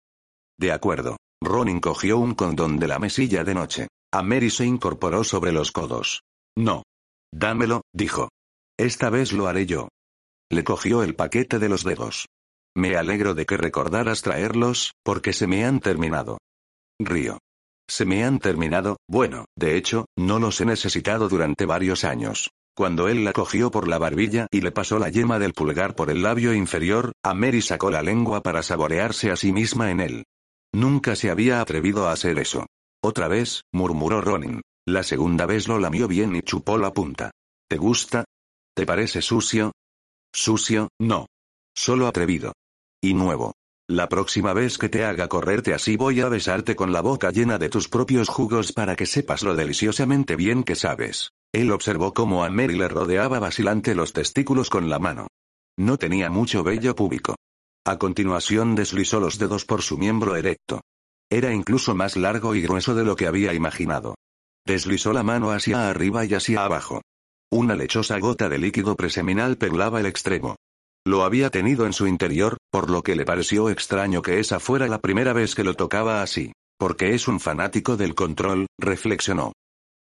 De 0.57 0.71
acuerdo. 0.71 1.17
Ronin 1.41 1.79
cogió 1.79 2.19
un 2.19 2.35
condón 2.35 2.77
de 2.77 2.87
la 2.87 2.99
mesilla 2.99 3.43
de 3.43 3.55
noche. 3.55 3.87
A 4.13 4.21
Mary 4.21 4.49
se 4.49 4.65
incorporó 4.65 5.23
sobre 5.23 5.51
los 5.51 5.71
codos. 5.71 6.23
No. 6.55 6.83
Dámelo, 7.33 7.81
dijo. 7.93 8.29
Esta 8.77 9.09
vez 9.09 9.31
lo 9.31 9.47
haré 9.47 9.65
yo. 9.65 9.89
Le 10.51 10.63
cogió 10.63 11.01
el 11.03 11.15
paquete 11.15 11.59
de 11.59 11.69
los 11.69 11.83
dedos. 11.83 12.27
Me 12.75 12.95
alegro 12.95 13.33
de 13.33 13.45
que 13.45 13.57
recordaras 13.57 14.21
traerlos, 14.21 14.93
porque 15.03 15.33
se 15.33 15.47
me 15.47 15.65
han 15.65 15.79
terminado. 15.79 16.37
Río. 16.99 17.39
Se 17.89 18.05
me 18.05 18.23
han 18.23 18.39
terminado, 18.39 18.97
bueno, 19.07 19.45
de 19.57 19.75
hecho, 19.75 20.05
no 20.17 20.39
los 20.39 20.61
he 20.61 20.65
necesitado 20.65 21.27
durante 21.27 21.65
varios 21.65 22.03
años. 22.03 22.51
Cuando 22.75 23.09
él 23.09 23.25
la 23.25 23.33
cogió 23.33 23.69
por 23.71 23.87
la 23.87 23.97
barbilla 23.97 24.47
y 24.51 24.61
le 24.61 24.71
pasó 24.71 24.97
la 24.99 25.09
yema 25.09 25.39
del 25.39 25.53
pulgar 25.53 25.95
por 25.95 26.09
el 26.09 26.21
labio 26.21 26.53
inferior, 26.53 27.11
a 27.23 27.33
Mary 27.33 27.61
sacó 27.61 27.91
la 27.91 28.01
lengua 28.01 28.41
para 28.41 28.63
saborearse 28.63 29.31
a 29.31 29.35
sí 29.35 29.51
misma 29.51 29.91
en 29.91 29.99
él. 29.99 30.23
Nunca 30.73 31.15
se 31.15 31.29
había 31.29 31.61
atrevido 31.61 32.07
a 32.07 32.13
hacer 32.13 32.39
eso. 32.39 32.65
Otra 33.03 33.27
vez, 33.27 33.63
murmuró 33.73 34.21
Ronin. 34.21 34.61
La 34.87 35.03
segunda 35.03 35.45
vez 35.45 35.67
lo 35.67 35.79
lamió 35.79 36.07
bien 36.07 36.35
y 36.35 36.41
chupó 36.41 36.77
la 36.77 36.93
punta. 36.93 37.31
¿Te 37.69 37.77
gusta? 37.77 38.25
¿Te 38.75 38.85
parece 38.85 39.21
sucio? 39.21 39.71
Sucio, 40.33 40.89
no. 40.99 41.27
Solo 41.75 42.07
atrevido. 42.07 42.53
Y 43.01 43.13
nuevo. 43.13 43.53
La 43.89 44.07
próxima 44.07 44.53
vez 44.53 44.77
que 44.77 44.87
te 44.87 45.03
haga 45.03 45.27
correrte 45.27 45.73
así 45.73 45.97
voy 45.97 46.21
a 46.21 46.29
besarte 46.29 46.75
con 46.77 46.93
la 46.93 47.01
boca 47.01 47.31
llena 47.31 47.57
de 47.57 47.67
tus 47.67 47.89
propios 47.89 48.29
jugos 48.29 48.71
para 48.71 48.95
que 48.95 49.05
sepas 49.05 49.43
lo 49.43 49.55
deliciosamente 49.55 50.37
bien 50.37 50.63
que 50.63 50.75
sabes. 50.75 51.31
Él 51.51 51.71
observó 51.71 52.13
cómo 52.13 52.45
a 52.45 52.49
Mary 52.49 52.77
le 52.77 52.87
rodeaba 52.87 53.39
vacilante 53.39 53.93
los 53.93 54.13
testículos 54.13 54.69
con 54.69 54.89
la 54.89 54.99
mano. 54.99 55.27
No 55.77 55.97
tenía 55.97 56.29
mucho 56.29 56.63
vello 56.63 56.95
púbico. 56.95 57.35
A 57.83 57.97
continuación 57.97 58.75
deslizó 58.75 59.19
los 59.19 59.39
dedos 59.39 59.65
por 59.65 59.81
su 59.81 59.97
miembro 59.97 60.35
erecto. 60.35 60.81
Era 61.31 61.51
incluso 61.51 61.95
más 61.95 62.15
largo 62.15 62.53
y 62.53 62.61
grueso 62.61 62.93
de 62.93 63.03
lo 63.03 63.15
que 63.15 63.25
había 63.25 63.53
imaginado. 63.53 64.15
Deslizó 64.67 65.13
la 65.13 65.23
mano 65.23 65.49
hacia 65.49 65.89
arriba 65.89 66.23
y 66.25 66.35
hacia 66.35 66.63
abajo. 66.63 67.01
Una 67.51 67.75
lechosa 67.75 68.19
gota 68.19 68.49
de 68.49 68.59
líquido 68.59 68.95
preseminal 68.95 69.57
perlaba 69.57 69.99
el 69.99 70.05
extremo. 70.05 70.57
Lo 71.07 71.23
había 71.23 71.49
tenido 71.49 71.87
en 71.87 71.93
su 71.93 72.05
interior, 72.05 72.57
por 72.69 72.91
lo 72.91 73.01
que 73.01 73.15
le 73.15 73.25
pareció 73.25 73.71
extraño 73.71 74.21
que 74.21 74.39
esa 74.39 74.59
fuera 74.59 74.87
la 74.87 75.01
primera 75.01 75.33
vez 75.33 75.55
que 75.55 75.63
lo 75.63 75.73
tocaba 75.73 76.21
así. 76.21 76.51
Porque 76.77 77.15
es 77.15 77.27
un 77.27 77.39
fanático 77.39 77.97
del 77.97 78.13
control, 78.13 78.67
reflexionó. 78.77 79.53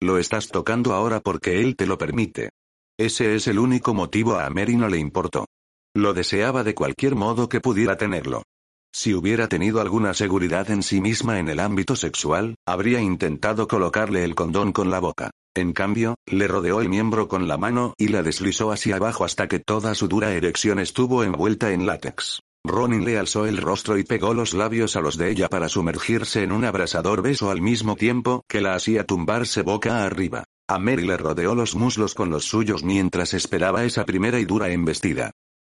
Lo 0.03 0.19
estás 0.19 0.49
tocando 0.49 0.93
ahora 0.93 1.21
porque 1.21 1.61
él 1.61 1.77
te 1.77 1.87
lo 1.87 1.97
permite. 1.97 2.51
Ese 2.99 3.35
es 3.35 3.47
el 3.47 3.59
único 3.59 3.95
motivo 3.95 4.39
a 4.39 4.51
Mary 4.51 4.77
no 4.77 4.89
le 4.89 4.99
importó. 4.99 5.47
Lo 5.95 6.15
deseaba 6.15 6.63
de 6.63 6.75
cualquier 6.75 7.17
modo 7.17 7.49
que 7.49 7.61
pudiera 7.61 7.97
tenerlo. 7.97 8.45
Si 8.93 9.13
hubiera 9.13 9.49
tenido 9.49 9.81
alguna 9.81 10.15
seguridad 10.15 10.71
en 10.71 10.85
sí 10.85 11.01
misma 11.01 11.41
en 11.41 11.49
el 11.49 11.59
ámbito 11.59 11.97
sexual, 11.97 12.55
habría 12.65 13.01
intentado 13.01 13.67
colocarle 13.67 14.23
el 14.23 14.37
condón 14.37 14.73
con 14.73 14.91
la 14.91 15.01
boca. 15.01 15.31
En 15.57 15.73
cambio, 15.73 16.15
le 16.27 16.47
rodeó 16.47 16.81
el 16.81 16.89
miembro 16.89 17.27
con 17.27 17.49
la 17.49 17.57
mano 17.57 17.95
y 17.99 18.09
la 18.09 18.23
deslizó 18.23 18.71
hacia 18.71 18.97
abajo 18.97 19.25
hasta 19.25 19.49
que 19.49 19.59
toda 19.59 19.97
su 19.97 20.07
dura 20.07 20.33
erección 20.33 20.79
estuvo 20.79 21.25
envuelta 21.25 21.73
en 21.73 21.87
látex. 21.87 22.41
Ronin 22.65 23.05
le 23.05 23.19
alzó 23.19 23.47
el 23.47 23.57
rostro 23.57 23.99
y 23.99 24.05
pegó 24.05 24.33
los 24.33 24.55
labios 24.55 24.95
a 24.95 25.01
los 25.01 25.17
de 25.17 25.31
ella 25.31 25.49
para 25.49 25.69
sumergirse 25.69 26.45
en 26.45 26.53
un 26.53 26.65
abrasador 26.65 27.21
beso 27.21 27.51
al 27.51 27.63
mismo 27.63 27.97
tiempo 27.97 28.45
que 28.49 28.61
la 28.61 28.75
hacía 28.75 29.05
tumbarse 29.05 29.63
boca 29.63 30.05
arriba. 30.05 30.45
A 30.69 30.79
Mary 30.79 31.05
le 31.05 31.17
rodeó 31.17 31.57
los 31.57 31.75
muslos 31.75 32.15
con 32.15 32.31
los 32.31 32.45
suyos 32.45 32.85
mientras 32.85 33.35
esperaba 33.35 33.85
esa 33.85 34.05
primera 34.05 34.39
y 34.39 34.45
dura 34.45 34.69
embestida. 34.69 35.33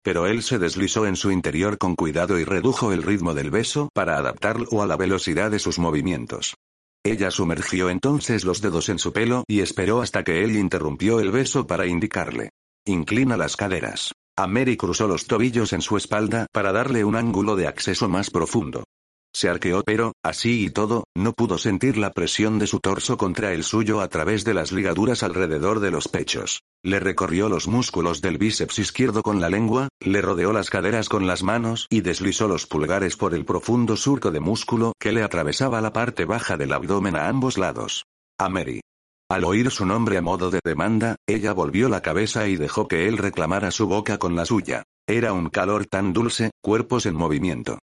Pero 0.04 0.26
él 0.26 0.42
se 0.42 0.58
deslizó 0.58 1.06
en 1.06 1.16
su 1.16 1.32
interior 1.32 1.78
con 1.78 1.96
cuidado 1.96 2.40
y 2.40 2.44
redujo 2.44 2.92
el 2.92 3.04
ritmo 3.04 3.34
del 3.34 3.52
beso 3.52 3.90
para 3.94 4.18
adaptarlo 4.18 4.82
a 4.82 4.88
la 4.88 4.98
velocidad 4.98 5.52
de 5.52 5.60
sus 5.60 5.78
movimientos. 5.80 6.56
Ella 7.04 7.32
sumergió 7.32 7.90
entonces 7.90 8.44
los 8.44 8.62
dedos 8.62 8.90
en 8.90 9.00
su 9.00 9.12
pelo 9.12 9.44
y 9.48 9.62
esperó 9.62 10.02
hasta 10.02 10.24
que 10.24 10.44
él 10.44 10.56
interrumpió 10.56 11.20
el 11.20 11.32
beso 11.32 11.66
para 11.66 11.88
indicarle. 11.88 12.52
Inclina 12.86 13.38
las 13.38 13.56
caderas. 13.56 14.14
A 14.38 14.48
Mary 14.48 14.78
cruzó 14.78 15.08
los 15.08 15.26
tobillos 15.26 15.74
en 15.74 15.82
su 15.82 15.98
espalda 15.98 16.48
para 16.52 16.72
darle 16.72 17.04
un 17.04 17.16
ángulo 17.16 17.56
de 17.56 17.68
acceso 17.68 18.08
más 18.08 18.30
profundo. 18.30 18.84
Se 19.34 19.48
arqueó 19.48 19.82
pero, 19.86 20.14
así 20.24 20.66
y 20.66 20.70
todo, 20.70 21.06
no 21.16 21.34
pudo 21.34 21.58
sentir 21.58 21.98
la 21.98 22.12
presión 22.12 22.60
de 22.60 22.68
su 22.68 22.80
torso 22.80 23.18
contra 23.18 23.54
el 23.54 23.64
suyo 23.64 24.02
a 24.02 24.10
través 24.10 24.44
de 24.44 24.54
las 24.54 24.72
ligaduras 24.72 25.24
alrededor 25.24 25.80
de 25.80 25.92
los 25.92 26.08
pechos. 26.10 26.64
Le 26.84 27.00
recorrió 27.00 27.48
los 27.48 27.68
músculos 27.68 28.22
del 28.22 28.38
bíceps 28.38 28.80
izquierdo 28.80 29.22
con 29.22 29.40
la 29.40 29.50
lengua, 29.50 29.88
le 30.02 30.22
rodeó 30.22 30.52
las 30.52 30.70
caderas 30.70 31.08
con 31.08 31.28
las 31.28 31.44
manos 31.44 31.88
y 31.90 32.02
deslizó 32.02 32.48
los 32.48 32.68
pulgares 32.68 33.16
por 33.16 33.34
el 33.34 33.46
profundo 33.46 33.96
surco 33.96 34.32
de 34.32 34.42
músculo 34.42 34.94
que 35.00 35.12
le 35.14 35.24
atravesaba 35.24 35.80
la 35.80 35.94
parte 35.94 36.26
baja 36.26 36.58
del 36.58 36.74
abdomen 36.74 37.16
a 37.16 37.30
ambos 37.30 37.58
lados. 37.58 38.06
A 38.38 38.50
Mary. 38.50 38.82
Al 39.30 39.46
oír 39.46 39.72
su 39.72 39.86
nombre 39.86 40.18
a 40.18 40.22
modo 40.22 40.52
de 40.52 40.60
demanda, 40.62 41.16
ella 41.26 41.54
volvió 41.54 41.88
la 41.88 42.02
cabeza 42.02 42.50
y 42.50 42.58
dejó 42.58 42.90
que 42.90 43.08
él 43.08 43.18
reclamara 43.18 43.72
su 43.72 43.88
boca 43.88 44.18
con 44.18 44.36
la 44.36 44.46
suya. 44.46 44.84
Era 45.08 45.32
un 45.32 45.50
calor 45.50 45.86
tan 45.86 46.12
dulce, 46.12 46.52
cuerpos 46.62 47.06
en 47.06 47.16
movimiento 47.16 47.80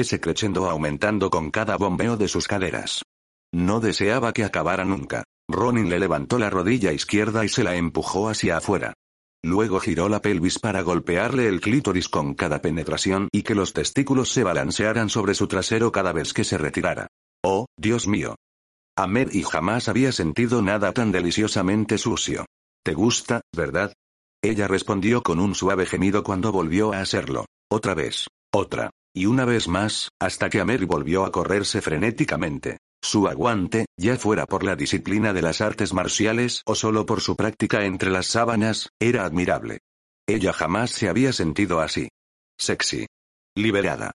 ese 0.00 0.20
crescendo 0.20 0.68
aumentando 0.68 1.30
con 1.30 1.50
cada 1.50 1.76
bombeo 1.76 2.16
de 2.16 2.28
sus 2.28 2.46
caderas. 2.46 3.02
No 3.52 3.80
deseaba 3.80 4.32
que 4.32 4.44
acabara 4.44 4.84
nunca. 4.84 5.24
Ronin 5.48 5.88
le 5.88 5.98
levantó 5.98 6.38
la 6.38 6.50
rodilla 6.50 6.92
izquierda 6.92 7.44
y 7.44 7.48
se 7.48 7.64
la 7.64 7.76
empujó 7.76 8.28
hacia 8.28 8.58
afuera. 8.58 8.94
Luego 9.42 9.80
giró 9.80 10.08
la 10.08 10.20
pelvis 10.20 10.58
para 10.58 10.82
golpearle 10.82 11.46
el 11.46 11.60
clítoris 11.60 12.08
con 12.08 12.34
cada 12.34 12.60
penetración 12.60 13.28
y 13.32 13.42
que 13.42 13.54
los 13.54 13.72
testículos 13.72 14.30
se 14.30 14.42
balancearan 14.42 15.08
sobre 15.08 15.34
su 15.34 15.46
trasero 15.46 15.92
cada 15.92 16.12
vez 16.12 16.32
que 16.32 16.44
se 16.44 16.58
retirara. 16.58 17.06
Oh, 17.44 17.66
Dios 17.76 18.08
mío. 18.08 18.34
Amer 18.96 19.28
y 19.32 19.44
jamás 19.44 19.88
había 19.88 20.10
sentido 20.10 20.60
nada 20.60 20.92
tan 20.92 21.12
deliciosamente 21.12 21.98
sucio. 21.98 22.46
¿Te 22.84 22.94
gusta, 22.94 23.42
verdad? 23.54 23.92
Ella 24.42 24.66
respondió 24.66 25.22
con 25.22 25.38
un 25.38 25.54
suave 25.54 25.86
gemido 25.86 26.24
cuando 26.24 26.50
volvió 26.50 26.92
a 26.92 27.00
hacerlo. 27.00 27.46
Otra 27.70 27.94
vez. 27.94 28.26
Otra. 28.52 28.90
Y 29.14 29.26
una 29.26 29.44
vez 29.44 29.68
más, 29.68 30.10
hasta 30.20 30.50
que 30.50 30.60
Amer 30.60 30.86
volvió 30.86 31.24
a 31.24 31.32
correrse 31.32 31.80
frenéticamente. 31.80 32.78
Su 33.00 33.28
aguante, 33.28 33.86
ya 33.96 34.16
fuera 34.16 34.46
por 34.46 34.64
la 34.64 34.76
disciplina 34.76 35.32
de 35.32 35.42
las 35.42 35.60
artes 35.60 35.94
marciales 35.94 36.62
o 36.66 36.74
solo 36.74 37.06
por 37.06 37.20
su 37.20 37.36
práctica 37.36 37.84
entre 37.84 38.10
las 38.10 38.26
sábanas, 38.26 38.90
era 38.98 39.24
admirable. 39.24 39.78
Ella 40.26 40.52
jamás 40.52 40.90
se 40.90 41.08
había 41.08 41.32
sentido 41.32 41.80
así. 41.80 42.08
Sexy. 42.58 43.06
Liberada. 43.56 44.12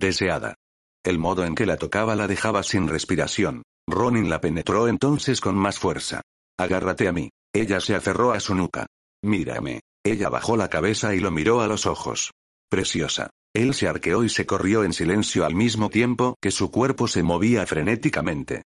Deseada. 0.00 0.56
El 1.04 1.18
modo 1.18 1.44
en 1.44 1.54
que 1.54 1.66
la 1.66 1.76
tocaba 1.76 2.16
la 2.16 2.26
dejaba 2.26 2.62
sin 2.62 2.88
respiración. 2.88 3.62
Ronin 3.86 4.28
la 4.28 4.40
penetró 4.40 4.88
entonces 4.88 5.40
con 5.40 5.56
más 5.56 5.78
fuerza. 5.78 6.22
Agárrate 6.58 7.08
a 7.08 7.12
mí. 7.12 7.30
Ella 7.52 7.80
se 7.80 7.94
aferró 7.94 8.32
a 8.32 8.40
su 8.40 8.54
nuca. 8.54 8.86
Mírame. 9.22 9.80
Ella 10.04 10.28
bajó 10.28 10.56
la 10.56 10.68
cabeza 10.68 11.14
y 11.14 11.20
lo 11.20 11.30
miró 11.30 11.60
a 11.60 11.66
los 11.66 11.86
ojos. 11.86 12.32
Preciosa. 12.68 13.30
Él 13.54 13.72
se 13.72 13.86
arqueó 13.86 14.24
y 14.24 14.28
se 14.28 14.46
corrió 14.46 14.82
en 14.82 14.92
silencio 14.92 15.46
al 15.46 15.54
mismo 15.54 15.88
tiempo 15.88 16.36
que 16.42 16.50
su 16.50 16.72
cuerpo 16.72 17.06
se 17.06 17.22
movía 17.22 17.64
frenéticamente. 17.66 18.62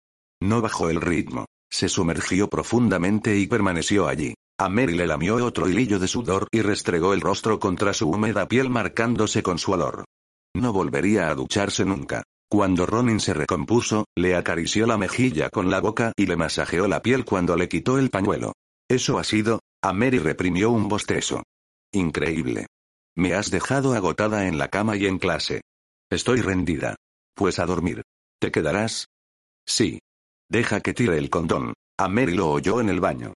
No 0.42 0.62
bajó 0.62 0.90
el 0.90 1.00
ritmo. 1.00 1.46
Se 1.72 1.88
sumergió 1.88 2.50
profundamente 2.50 3.38
y 3.38 3.48
permaneció 3.48 4.08
allí. 4.08 4.36
A 4.60 4.70
Mary 4.70 4.94
le 4.94 5.08
lamió 5.08 5.36
otro 5.44 5.68
hilillo 5.68 6.00
de 6.00 6.08
sudor 6.08 6.48
y 6.52 6.62
restregó 6.62 7.14
el 7.14 7.22
rostro 7.22 7.60
contra 7.60 7.94
su 7.94 8.10
húmeda 8.10 8.48
piel 8.48 8.70
marcándose 8.70 9.42
con 9.42 9.58
su 9.58 9.72
olor. 9.72 10.04
No 10.54 10.74
volvería 10.74 11.30
a 11.30 11.36
ducharse 11.36 11.86
nunca. 11.86 12.24
Cuando 12.50 12.86
Ronin 12.86 13.20
se 13.20 13.34
recompuso, 13.34 14.06
le 14.16 14.36
acarició 14.36 14.86
la 14.86 14.98
mejilla 14.98 15.50
con 15.50 15.72
la 15.72 15.80
boca 15.80 16.12
y 16.16 16.28
le 16.28 16.36
masajeó 16.36 16.88
la 16.88 17.02
piel 17.02 17.26
cuando 17.26 17.56
le 17.56 17.68
quitó 17.68 17.98
el 17.98 18.12
pañuelo. 18.12 18.54
Eso 18.88 19.18
ha 19.18 19.24
sido, 19.24 19.62
a 19.82 19.94
Mary 19.94 20.20
reprimió 20.20 20.70
un 20.70 20.88
bostezo. 20.88 21.42
Increíble. 21.92 22.68
Me 23.16 23.36
has 23.36 23.52
dejado 23.52 23.94
agotada 23.94 24.48
en 24.48 24.58
la 24.58 24.70
cama 24.70 24.98
y 24.98 25.06
en 25.06 25.20
clase. 25.20 25.62
Estoy 26.10 26.42
rendida. 26.42 26.96
Pues 27.36 27.60
a 27.60 27.66
dormir. 27.66 28.02
¿Te 28.40 28.52
quedarás? 28.52 29.08
Sí. 29.66 30.00
Deja 30.50 30.82
que 30.82 30.94
tire 30.94 31.18
el 31.18 31.30
condón. 31.30 31.74
A 31.98 32.08
Mary 32.08 32.34
lo 32.34 32.50
oyó 32.50 32.82
en 32.82 32.90
el 32.90 33.00
baño. 33.00 33.34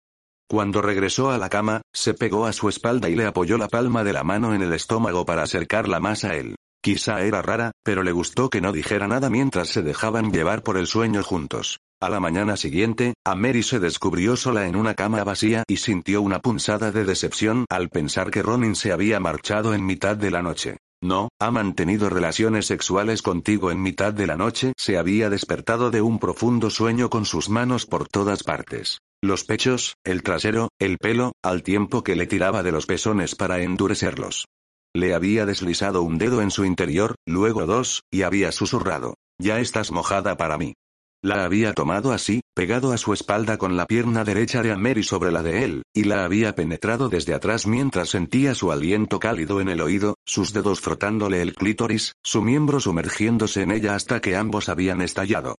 Cuando 0.50 0.81
regresó 0.81 1.29
a 1.29 1.38
la 1.38 1.50
cama, 1.50 1.81
se 1.93 2.13
pegó 2.13 2.46
a 2.46 2.53
su 2.53 2.69
espalda 2.69 3.10
y 3.10 3.15
le 3.15 3.25
apoyó 3.25 3.57
la 3.57 3.67
palma 3.67 4.03
de 4.03 4.13
la 4.13 4.24
mano 4.24 4.55
en 4.55 4.62
el 4.62 4.74
estómago 4.74 5.25
para 5.25 5.43
acercarla 5.43 6.00
más 6.00 6.24
a 6.24 6.36
él. 6.36 6.55
Quizá 6.81 7.22
era 7.22 7.41
rara, 7.41 7.72
pero 7.84 8.01
le 8.01 8.12
gustó 8.12 8.50
que 8.50 8.62
no 8.62 8.72
dijera 8.72 9.07
nada 9.07 9.29
mientras 9.29 9.67
se 9.67 9.81
dejaban 9.81 10.31
llevar 10.31 10.63
por 10.63 10.77
el 10.77 10.88
sueño 10.88 11.22
juntos. 11.22 11.79
A 12.00 12.10
la 12.10 12.20
mañana 12.20 12.58
siguiente, 12.58 13.16
a 13.25 13.34
Mary 13.34 13.63
se 13.63 13.80
descubrió 13.80 14.36
sola 14.36 14.68
en 14.68 14.75
una 14.75 14.94
cama 14.94 15.24
vacía 15.24 15.63
y 15.68 15.77
sintió 15.77 16.22
una 16.22 16.39
punzada 16.42 16.92
de 16.92 17.04
decepción 17.06 17.66
al 17.70 17.89
pensar 17.89 18.30
que 18.30 18.44
Ronin 18.44 18.75
se 18.75 18.92
había 18.92 19.20
marchado 19.20 19.74
en 19.74 19.84
mitad 19.84 20.16
de 20.16 20.30
la 20.30 20.44
noche. 20.44 20.77
No, 21.01 21.30
ha 21.39 21.50
mantenido 21.50 22.12
relaciones 22.12 22.68
sexuales 22.68 23.24
contigo 23.24 23.72
en 23.72 23.82
mitad 23.82 24.13
de 24.13 24.27
la 24.27 24.38
noche, 24.38 24.74
se 24.77 25.00
había 25.00 25.32
despertado 25.32 25.89
de 25.89 26.04
un 26.04 26.20
profundo 26.20 26.70
sueño 26.70 27.10
con 27.10 27.25
sus 27.25 27.50
manos 27.50 27.88
por 27.88 28.08
todas 28.08 28.44
partes. 28.44 29.00
Los 29.24 29.44
pechos, 29.44 29.96
el 30.04 30.22
trasero, 30.22 30.70
el 30.77 31.00
pelo, 31.00 31.32
al 31.42 31.63
tiempo 31.63 32.04
que 32.04 32.16
le 32.16 32.27
tiraba 32.27 32.62
de 32.62 32.72
los 32.72 32.86
pezones 32.86 33.34
para 33.34 33.62
endurecerlos. 33.63 34.46
Le 34.94 35.16
había 35.16 35.48
deslizado 35.48 36.04
un 36.04 36.20
dedo 36.20 36.44
en 36.44 36.51
su 36.51 36.63
interior, 36.63 37.16
luego 37.25 37.66
dos, 37.66 38.04
y 38.12 38.22
había 38.22 38.51
susurrado. 38.51 39.16
Ya 39.39 39.60
estás 39.60 39.92
mojada 39.92 40.38
para 40.38 40.60
mí. 40.60 40.75
La 41.24 41.45
había 41.45 41.74
tomado 41.74 42.12
así, 42.12 42.41
pegado 42.53 42.91
a 42.91 42.97
su 42.97 43.12
espalda 43.12 43.57
con 43.57 43.75
la 43.75 43.88
pierna 43.88 44.24
derecha 44.24 44.62
de 44.62 44.71
Amery 44.71 45.01
sobre 45.01 45.31
la 45.31 45.41
de 45.41 45.63
él, 45.63 45.83
y 45.91 46.03
la 46.03 46.24
había 46.24 46.53
penetrado 46.53 47.09
desde 47.09 47.33
atrás 47.33 47.65
mientras 47.65 48.09
sentía 48.09 48.53
su 48.53 48.71
aliento 48.71 49.19
cálido 49.19 49.59
en 49.59 49.69
el 49.69 49.81
oído, 49.81 50.15
sus 50.25 50.53
dedos 50.53 50.79
frotándole 50.79 51.41
el 51.41 51.55
clítoris, 51.55 52.13
su 52.24 52.43
miembro 52.43 52.79
sumergiéndose 52.79 53.63
en 53.63 53.71
ella 53.71 53.95
hasta 53.95 54.21
que 54.21 54.36
ambos 54.36 54.69
habían 54.69 55.01
estallado. 55.01 55.55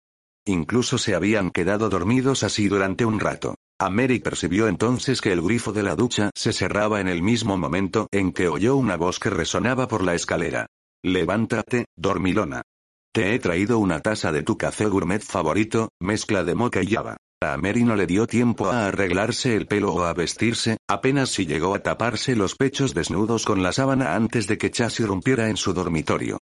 Incluso 0.47 0.97
se 0.97 1.15
habían 1.15 1.51
quedado 1.51 1.89
dormidos 1.89 2.45
así 2.45 2.69
durante 2.69 3.05
un 3.05 3.19
rato. 3.19 3.57
Amery 3.81 4.21
percibió 4.21 4.69
entonces 4.69 5.21
que 5.21 5.33
el 5.33 5.43
grifo 5.43 5.73
de 5.73 5.83
la 5.83 5.97
ducha 5.97 6.31
se 6.35 6.53
cerraba 6.53 7.01
en 7.01 7.09
el 7.09 7.23
mismo 7.23 7.57
momento 7.57 8.07
en 8.13 8.33
que 8.33 8.49
oyó 8.49 8.77
una 8.77 8.97
voz 8.97 9.19
que 9.19 9.31
resonaba 9.31 9.89
por 9.89 10.05
la 10.05 10.15
escalera. 10.15 10.67
Levántate, 11.03 11.87
dormilona. 11.97 12.63
Te 13.13 13.35
he 13.35 13.39
traído 13.39 13.79
una 13.79 14.01
taza 14.01 14.33
de 14.33 14.43
tu 14.43 14.57
café 14.57 14.87
gourmet 14.87 15.23
favorito, 15.23 15.91
mezcla 16.01 16.45
de 16.45 16.55
moca 16.55 16.83
y 16.83 16.89
java. 16.89 17.17
A 17.41 17.57
Mary 17.57 17.85
no 17.85 17.95
le 17.95 18.07
dio 18.07 18.27
tiempo 18.27 18.69
a 18.69 18.87
arreglarse 18.87 19.55
el 19.55 19.67
pelo 19.67 19.93
o 19.93 20.03
a 20.03 20.13
vestirse, 20.13 20.77
apenas 20.89 21.31
si 21.31 21.47
llegó 21.47 21.75
a 21.75 21.79
taparse 21.79 22.35
los 22.35 22.57
pechos 22.57 22.95
desnudos 22.95 23.45
con 23.45 23.63
la 23.63 23.73
sábana 23.73 24.17
antes 24.17 24.49
de 24.49 24.59
que 24.59 24.71
Chas 24.71 24.99
irrumpiera 24.99 25.49
en 25.49 25.57
su 25.57 25.73
dormitorio. 25.73 26.39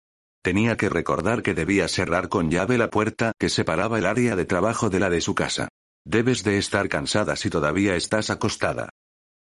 Tenía 0.42 0.76
que 0.76 0.88
recordar 0.88 1.42
que 1.42 1.54
debía 1.54 1.88
cerrar 1.88 2.28
con 2.28 2.50
llave 2.50 2.76
la 2.76 2.90
puerta 2.90 3.32
que 3.38 3.48
separaba 3.48 3.98
el 3.98 4.06
área 4.06 4.36
de 4.36 4.44
trabajo 4.44 4.90
de 4.90 5.00
la 5.00 5.08
de 5.08 5.20
su 5.20 5.34
casa. 5.34 5.68
Debes 6.04 6.42
de 6.42 6.58
estar 6.58 6.88
cansada 6.88 7.36
si 7.36 7.48
todavía 7.48 7.96
estás 7.96 8.28
acostada. 8.28 8.90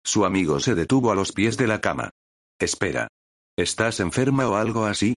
Su 0.03 0.25
amigo 0.25 0.59
se 0.59 0.73
detuvo 0.73 1.11
a 1.11 1.15
los 1.15 1.31
pies 1.31 1.57
de 1.57 1.67
la 1.67 1.81
cama. 1.81 2.09
Espera. 2.59 3.07
¿Estás 3.57 3.99
enferma 3.99 4.47
o 4.47 4.55
algo 4.55 4.85
así? 4.85 5.15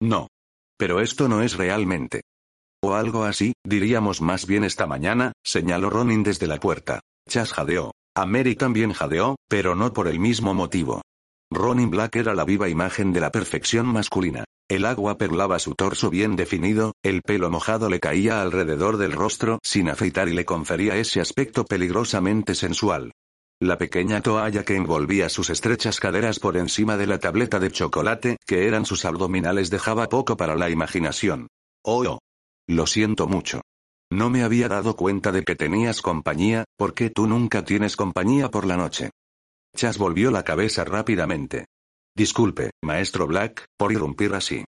No. 0.00 0.28
Pero 0.80 1.00
esto 1.00 1.28
no 1.28 1.42
es 1.42 1.58
realmente. 1.58 2.22
O 2.82 2.94
algo 2.94 3.24
así, 3.24 3.52
diríamos 3.62 4.22
más 4.22 4.46
bien 4.46 4.64
esta 4.64 4.86
mañana, 4.86 5.32
señaló 5.44 5.90
Ronin 5.90 6.22
desde 6.22 6.46
la 6.46 6.58
puerta. 6.58 7.00
Chas 7.28 7.52
jadeó. 7.52 7.92
A 8.16 8.24
Mary 8.24 8.56
también 8.56 8.94
jadeó, 8.94 9.36
pero 9.46 9.74
no 9.74 9.92
por 9.92 10.08
el 10.08 10.18
mismo 10.18 10.54
motivo. 10.54 11.02
Ronin 11.52 11.90
Black 11.90 12.16
era 12.16 12.32
la 12.34 12.46
viva 12.46 12.70
imagen 12.70 13.12
de 13.12 13.20
la 13.20 13.30
perfección 13.30 13.88
masculina. 13.88 14.44
El 14.70 14.86
agua 14.86 15.18
perlaba 15.18 15.58
su 15.58 15.74
torso 15.74 16.08
bien 16.08 16.34
definido, 16.34 16.94
el 17.02 17.20
pelo 17.20 17.50
mojado 17.50 17.90
le 17.90 18.00
caía 18.00 18.40
alrededor 18.40 18.96
del 18.96 19.12
rostro 19.12 19.58
sin 19.62 19.90
afeitar 19.90 20.30
y 20.30 20.32
le 20.32 20.46
confería 20.46 20.96
ese 20.96 21.20
aspecto 21.20 21.66
peligrosamente 21.66 22.54
sensual. 22.54 23.12
La 23.62 23.76
pequeña 23.76 24.22
toalla 24.22 24.64
que 24.64 24.74
envolvía 24.74 25.28
sus 25.28 25.50
estrechas 25.50 26.00
caderas 26.00 26.38
por 26.38 26.56
encima 26.56 26.96
de 26.96 27.06
la 27.06 27.18
tableta 27.18 27.58
de 27.58 27.70
chocolate, 27.70 28.38
que 28.46 28.66
eran 28.66 28.86
sus 28.86 29.04
abdominales, 29.04 29.68
dejaba 29.68 30.08
poco 30.08 30.38
para 30.38 30.56
la 30.56 30.70
imaginación. 30.70 31.48
Oh, 31.84 32.02
oh. 32.06 32.18
Lo 32.66 32.86
siento 32.86 33.26
mucho. 33.26 33.60
No 34.10 34.30
me 34.30 34.44
había 34.44 34.68
dado 34.68 34.96
cuenta 34.96 35.30
de 35.30 35.44
que 35.44 35.56
tenías 35.56 36.00
compañía, 36.00 36.64
porque 36.78 37.10
tú 37.10 37.26
nunca 37.26 37.62
tienes 37.62 37.96
compañía 37.96 38.50
por 38.50 38.66
la 38.66 38.78
noche. 38.78 39.10
Chas 39.76 39.98
volvió 39.98 40.30
la 40.30 40.42
cabeza 40.42 40.84
rápidamente. 40.84 41.66
Disculpe, 42.16 42.70
maestro 42.82 43.26
Black, 43.26 43.66
por 43.76 43.92
irrumpir 43.92 44.32
así. 44.34 44.64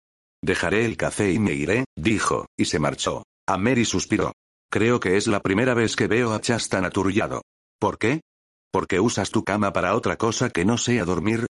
Dejaré 0.42 0.87
el 0.87 0.97
café 0.97 1.30
y 1.30 1.38
me 1.38 1.52
iré, 1.52 1.85
dijo, 1.95 2.47
y 2.57 2.64
se 2.64 2.78
marchó. 2.78 3.25
A 3.47 3.59
Mary 3.59 3.85
suspiró. 3.85 4.33
Creo 4.71 4.99
que 4.99 5.18
es 5.18 5.26
la 5.26 5.40
primera 5.40 5.75
vez 5.75 5.95
que 5.95 6.07
veo 6.07 6.33
a 6.33 6.40
Chas 6.40 6.71
tan 6.71 6.87
aturullado. 6.87 7.42
¿Por 7.78 7.99
qué? 7.99 8.23
¿Porque 8.70 9.00
usas 9.00 9.30
tu 9.30 9.44
cama 9.44 9.72
para 9.72 9.94
otra 9.94 10.16
cosa 10.16 10.50
que 10.50 10.64
no 10.64 10.76
sea 10.76 11.04
dormir? 11.04 11.46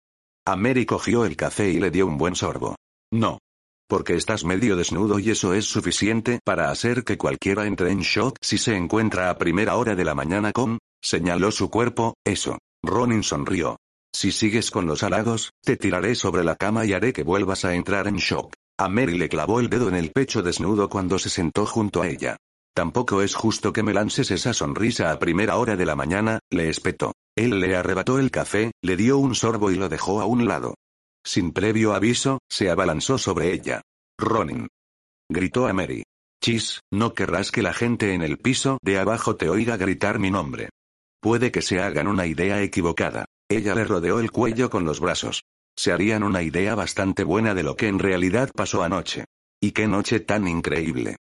A 0.46 0.56
Mary 0.56 0.86
cogió 0.86 1.24
el 1.24 1.36
café 1.36 1.70
y 1.70 1.80
le 1.80 1.90
dio 1.90 2.06
un 2.06 2.16
buen 2.16 2.34
sorbo. 2.34 2.76
No. 3.12 3.38
Porque 3.88 4.14
estás 4.14 4.44
medio 4.44 4.76
desnudo 4.76 5.18
y 5.18 5.30
eso 5.30 5.54
es 5.54 5.64
suficiente 5.64 6.40
para 6.44 6.70
hacer 6.70 7.04
que 7.04 7.18
cualquiera 7.18 7.66
entre 7.66 7.90
en 7.90 8.00
shock 8.00 8.36
si 8.40 8.58
se 8.58 8.76
encuentra 8.76 9.30
a 9.30 9.38
primera 9.38 9.76
hora 9.76 9.94
de 9.94 10.04
la 10.04 10.14
mañana 10.14 10.52
con, 10.52 10.78
señaló 11.02 11.50
su 11.50 11.70
cuerpo, 11.70 12.14
eso. 12.24 12.58
Ronin 12.82 13.22
sonrió. 13.22 13.78
Si 14.14 14.30
sigues 14.30 14.70
con 14.70 14.86
los 14.86 15.02
halagos, 15.02 15.52
te 15.62 15.76
tiraré 15.76 16.14
sobre 16.14 16.44
la 16.44 16.56
cama 16.56 16.84
y 16.86 16.92
haré 16.92 17.12
que 17.12 17.24
vuelvas 17.24 17.64
a 17.64 17.74
entrar 17.74 18.06
en 18.06 18.16
shock. 18.16 18.52
A 18.78 18.88
Mary 18.88 19.18
le 19.18 19.28
clavó 19.28 19.58
el 19.58 19.68
dedo 19.68 19.88
en 19.88 19.96
el 19.96 20.12
pecho 20.12 20.42
desnudo 20.42 20.88
cuando 20.88 21.18
se 21.18 21.30
sentó 21.30 21.66
junto 21.66 22.02
a 22.02 22.08
ella. 22.08 22.36
Tampoco 22.78 23.22
es 23.22 23.34
justo 23.34 23.72
que 23.72 23.82
me 23.82 23.92
lances 23.92 24.30
esa 24.30 24.54
sonrisa 24.54 25.10
a 25.10 25.18
primera 25.18 25.56
hora 25.56 25.74
de 25.74 25.84
la 25.84 25.96
mañana, 25.96 26.38
le 26.48 26.68
espetó. 26.68 27.12
Él 27.36 27.58
le 27.58 27.74
arrebató 27.74 28.20
el 28.20 28.30
café, 28.30 28.70
le 28.82 28.96
dio 28.96 29.18
un 29.18 29.34
sorbo 29.34 29.72
y 29.72 29.74
lo 29.74 29.88
dejó 29.88 30.20
a 30.20 30.26
un 30.26 30.46
lado. 30.46 30.76
Sin 31.24 31.50
previo 31.50 31.92
aviso, 31.92 32.38
se 32.48 32.70
abalanzó 32.70 33.18
sobre 33.18 33.52
ella. 33.52 33.80
Ronin. 34.16 34.68
Gritó 35.28 35.66
a 35.66 35.72
Mary. 35.72 36.04
Chis, 36.40 36.78
no 36.92 37.14
querrás 37.14 37.50
que 37.50 37.62
la 37.62 37.74
gente 37.74 38.14
en 38.14 38.22
el 38.22 38.38
piso 38.38 38.78
de 38.80 39.00
abajo 39.00 39.34
te 39.34 39.48
oiga 39.48 39.76
gritar 39.76 40.20
mi 40.20 40.30
nombre. 40.30 40.68
Puede 41.20 41.50
que 41.50 41.62
se 41.62 41.80
hagan 41.80 42.06
una 42.06 42.26
idea 42.26 42.62
equivocada. 42.62 43.24
Ella 43.50 43.74
le 43.74 43.86
rodeó 43.86 44.20
el 44.20 44.30
cuello 44.30 44.70
con 44.70 44.84
los 44.84 45.00
brazos. 45.00 45.42
Se 45.76 45.90
harían 45.90 46.22
una 46.22 46.44
idea 46.44 46.76
bastante 46.76 47.24
buena 47.24 47.56
de 47.56 47.64
lo 47.64 47.74
que 47.74 47.88
en 47.88 47.98
realidad 47.98 48.52
pasó 48.54 48.84
anoche. 48.84 49.24
Y 49.60 49.72
qué 49.72 49.88
noche 49.88 50.20
tan 50.20 50.46
increíble. 50.46 51.16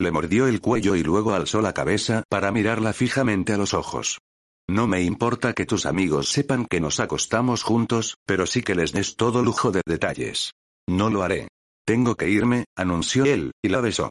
Le 0.00 0.10
mordió 0.10 0.46
el 0.46 0.62
cuello 0.62 0.96
y 0.96 1.02
luego 1.02 1.34
alzó 1.34 1.60
la 1.60 1.74
cabeza 1.74 2.22
para 2.30 2.50
mirarla 2.52 2.94
fijamente 2.94 3.52
a 3.52 3.58
los 3.58 3.74
ojos. 3.74 4.18
No 4.66 4.86
me 4.86 5.02
importa 5.02 5.52
que 5.52 5.66
tus 5.66 5.84
amigos 5.84 6.30
sepan 6.30 6.64
que 6.64 6.80
nos 6.80 7.00
acostamos 7.00 7.62
juntos, 7.62 8.16
pero 8.24 8.46
sí 8.46 8.62
que 8.62 8.74
les 8.74 8.92
des 8.92 9.16
todo 9.16 9.42
lujo 9.42 9.70
de 9.70 9.82
detalles. 9.84 10.52
No 10.88 11.10
lo 11.10 11.22
haré. 11.22 11.48
Tengo 11.84 12.14
que 12.14 12.30
irme, 12.30 12.64
anunció 12.78 13.26
él, 13.26 13.52
y 13.62 13.68
la 13.68 13.82
besó. 13.82 14.08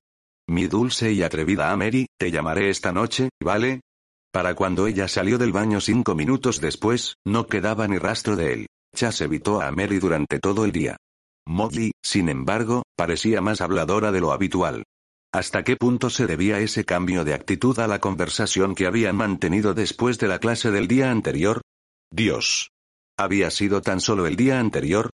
Mi 0.47 0.67
dulce 0.67 1.11
y 1.11 1.23
atrevida 1.23 1.75
Mary, 1.75 2.05
te 2.19 2.29
llamaré 2.29 2.69
esta 2.69 2.91
noche, 2.91 3.29
¿vale? 3.41 3.81
Para 4.31 4.53
cuando 4.53 4.85
ella 4.85 5.07
salió 5.07 5.39
del 5.39 5.53
baño 5.53 5.81
cinco 5.81 6.13
minutos 6.13 6.61
después, 6.61 7.15
no 7.25 7.47
quedaba 7.47 7.87
ni 7.87 7.97
rastro 7.97 8.35
de 8.35 8.53
él. 8.53 8.67
Chas 8.95 9.21
evitó 9.21 9.59
a 9.59 9.71
Mary 9.71 9.97
durante 9.97 10.37
todo 10.37 10.65
el 10.65 10.71
día. 10.71 10.97
Molly, 11.47 11.93
sin 12.03 12.29
embargo, 12.29 12.83
parecía 12.95 13.41
más 13.41 13.59
habladora 13.59 14.11
de 14.11 14.21
lo 14.21 14.31
habitual. 14.31 14.83
¿Hasta 15.31 15.63
qué 15.63 15.75
punto 15.75 16.09
se 16.09 16.25
debía 16.25 16.59
ese 16.59 16.85
cambio 16.85 17.23
de 17.23 17.35
actitud 17.35 17.77
a 17.79 17.87
la 17.87 17.99
conversación 17.99 18.73
que 18.73 18.87
habían 18.87 19.15
mantenido 19.15 19.75
después 19.75 20.17
de 20.17 20.27
la 20.27 20.39
clase 20.39 20.71
del 20.71 20.87
día 20.87 21.11
anterior? 21.11 21.61
Dios. 22.11 22.71
¿Había 23.15 23.51
sido 23.51 23.81
tan 23.81 24.01
solo 24.01 24.25
el 24.25 24.35
día 24.35 24.59
anterior? 24.59 25.11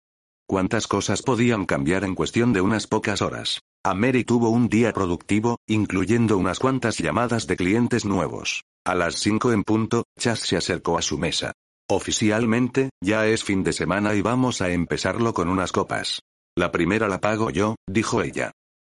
¿Cuántas 0.47 0.87
cosas 0.87 1.21
podían 1.21 1.65
cambiar 1.65 2.05
en 2.05 2.15
cuestión 2.15 2.53
de 2.53 2.61
unas 2.61 2.87
pocas 2.87 3.21
horas? 3.21 3.59
A 3.83 3.93
Mary 3.93 4.23
tuvo 4.23 4.49
un 4.49 4.69
día 4.69 4.93
productivo, 4.93 5.57
incluyendo 5.67 6.37
unas 6.37 6.59
cuantas 6.59 6.97
llamadas 6.97 7.45
de 7.45 7.57
clientes 7.57 8.05
nuevos. 8.05 8.63
A 8.85 8.95
las 8.95 9.15
cinco 9.15 9.51
en 9.51 9.63
punto, 9.63 10.05
Chas 10.17 10.39
se 10.39 10.55
acercó 10.55 10.97
a 10.97 11.01
su 11.01 11.17
mesa. 11.17 11.51
Oficialmente, 11.89 12.89
ya 13.03 13.27
es 13.27 13.43
fin 13.43 13.63
de 13.63 13.73
semana 13.73 14.15
y 14.15 14.21
vamos 14.21 14.61
a 14.61 14.69
empezarlo 14.69 15.33
con 15.33 15.49
unas 15.49 15.73
copas. 15.73 16.21
La 16.55 16.71
primera 16.71 17.09
la 17.09 17.19
pago 17.19 17.49
yo, 17.49 17.75
dijo 17.85 18.21
ella. 18.21 18.53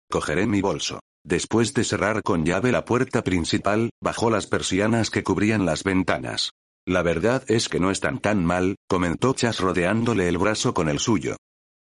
Cogeré 0.10 0.47
mi 0.47 0.62
bolso. 0.62 0.99
Después 1.23 1.73
de 1.73 1.84
cerrar 1.84 2.23
con 2.23 2.45
llave 2.45 2.71
la 2.71 2.86
puerta 2.86 3.23
principal, 3.23 3.91
bajó 4.01 4.29
las 4.29 4.47
persianas 4.47 5.10
que 5.10 5.23
cubrían 5.23 5.65
las 5.65 5.84
ventanas. 5.84 6.51
La 6.88 7.03
verdad 7.03 7.43
es 7.47 7.69
que 7.69 7.79
no 7.79 7.91
están 7.91 8.19
tan 8.19 8.43
mal, 8.43 8.75
comentó 8.88 9.34
Chas 9.34 9.60
rodeándole 9.60 10.27
el 10.27 10.38
brazo 10.38 10.73
con 10.73 10.89
el 10.89 10.99
suyo. 10.99 11.38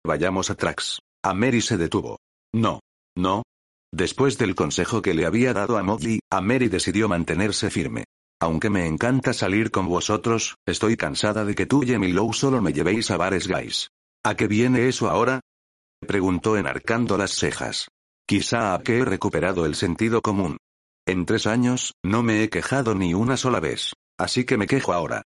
Vayamos 0.05 0.49
a 0.49 0.55
Trax. 0.55 0.99
A 1.23 1.33
Mary 1.33 1.61
se 1.61 1.77
detuvo. 1.77 2.17
No. 2.53 2.81
No. 3.17 3.43
Después 3.93 4.37
del 4.37 4.55
consejo 4.55 5.01
que 5.01 5.13
le 5.13 5.25
había 5.25 5.53
dado 5.53 5.77
a 5.77 5.83
Mowgli, 5.83 6.19
a 6.29 6.41
Mary 6.41 6.67
decidió 6.67 7.07
mantenerse 7.07 7.69
firme. 7.69 8.03
Aunque 8.41 8.69
me 8.69 8.85
encanta 8.85 9.33
salir 9.33 9.71
con 9.71 9.87
vosotros, 9.87 10.55
estoy 10.65 10.95
cansada 10.95 11.43
de 11.43 11.55
que 11.55 11.65
tú 11.65 11.83
y 11.83 11.91
Emilou 11.93 12.33
solo 12.33 12.61
me 12.61 12.71
llevéis 12.71 13.11
a 13.11 13.17
bares 13.17 13.47
guys. 13.47 13.89
¿A 14.23 14.35
qué 14.35 14.47
viene 14.47 14.87
eso 14.87 15.09
ahora? 15.09 15.41
Preguntó 16.05 16.55
enarcando 16.55 17.17
las 17.17 17.31
cejas. 17.31 17.89
Quizá 18.29 18.75
a 18.75 18.83
que 18.83 18.99
he 18.99 19.05
recuperado 19.05 19.65
el 19.65 19.73
sentido 19.73 20.21
común. 20.21 20.57
En 21.07 21.25
tres 21.25 21.47
años, 21.47 21.95
no 22.05 22.21
me 22.21 22.43
he 22.43 22.49
quejado 22.51 22.93
ni 22.93 23.15
una 23.15 23.37
sola 23.37 23.59
vez. 23.59 23.93
Así 24.19 24.43
que 24.43 24.55
me 24.55 24.67
quejo 24.67 24.93
ahora. 24.93 25.23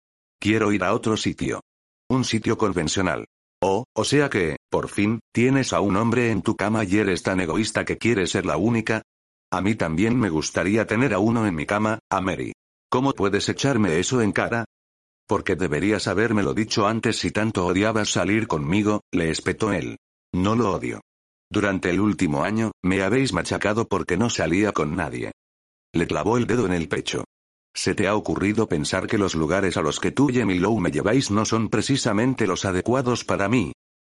Quiero 0.40 0.72
ir 0.72 0.82
a 0.82 0.94
otro 0.94 1.18
sitio. 1.18 1.60
Un 2.08 2.24
sitio 2.24 2.56
convencional. 2.56 3.26
Oh, 3.62 3.84
o 3.94 4.04
sea 4.04 4.30
que, 4.30 4.56
por 4.70 4.88
fin, 4.88 5.20
tienes 5.30 5.74
a 5.74 5.82
un 5.82 5.98
hombre 5.98 6.30
en 6.30 6.40
tu 6.40 6.56
cama 6.56 6.84
y 6.84 6.96
eres 6.96 7.22
tan 7.22 7.38
egoísta 7.38 7.84
que 7.84 7.98
quieres 7.98 8.30
ser 8.30 8.46
la 8.46 8.56
única. 8.56 9.02
A 9.52 9.60
mí 9.60 9.74
también 9.74 10.18
me 10.18 10.30
gustaría 10.30 10.86
tener 10.86 11.12
a 11.12 11.18
uno 11.18 11.46
en 11.46 11.54
mi 11.54 11.66
cama, 11.66 11.98
a 12.10 12.22
Mary. 12.22 12.54
¿Cómo 12.90 13.12
puedes 13.12 13.46
echarme 13.50 13.98
eso 13.98 14.22
en 14.22 14.32
cara? 14.32 14.64
Porque 15.28 15.54
deberías 15.54 16.08
habérmelo 16.08 16.54
dicho 16.54 16.86
antes 16.86 17.18
si 17.18 17.30
tanto 17.30 17.66
odiabas 17.66 18.08
salir 18.08 18.46
conmigo, 18.46 19.02
le 19.12 19.28
espetó 19.28 19.74
él. 19.74 19.98
No 20.32 20.56
lo 20.56 20.72
odio. 20.72 21.02
Durante 21.50 21.90
el 21.90 22.00
último 22.00 22.42
año, 22.42 22.72
me 22.82 23.02
habéis 23.02 23.32
machacado 23.32 23.86
porque 23.86 24.16
no 24.16 24.30
salía 24.30 24.72
con 24.72 24.96
nadie. 24.96 25.32
Le 25.92 26.06
clavó 26.06 26.36
el 26.36 26.46
dedo 26.46 26.66
en 26.66 26.72
el 26.72 26.88
pecho. 26.88 27.24
¿Se 27.74 27.94
te 27.94 28.08
ha 28.08 28.16
ocurrido 28.16 28.68
pensar 28.68 29.06
que 29.06 29.18
los 29.18 29.34
lugares 29.34 29.76
a 29.76 29.82
los 29.82 30.00
que 30.00 30.10
tú 30.10 30.30
y 30.30 30.40
Emilou 30.40 30.78
me 30.80 30.90
lleváis 30.90 31.30
no 31.30 31.44
son 31.44 31.68
precisamente 31.68 32.46
los 32.46 32.64
adecuados 32.64 33.24
para 33.24 33.48
mí? 33.48 33.72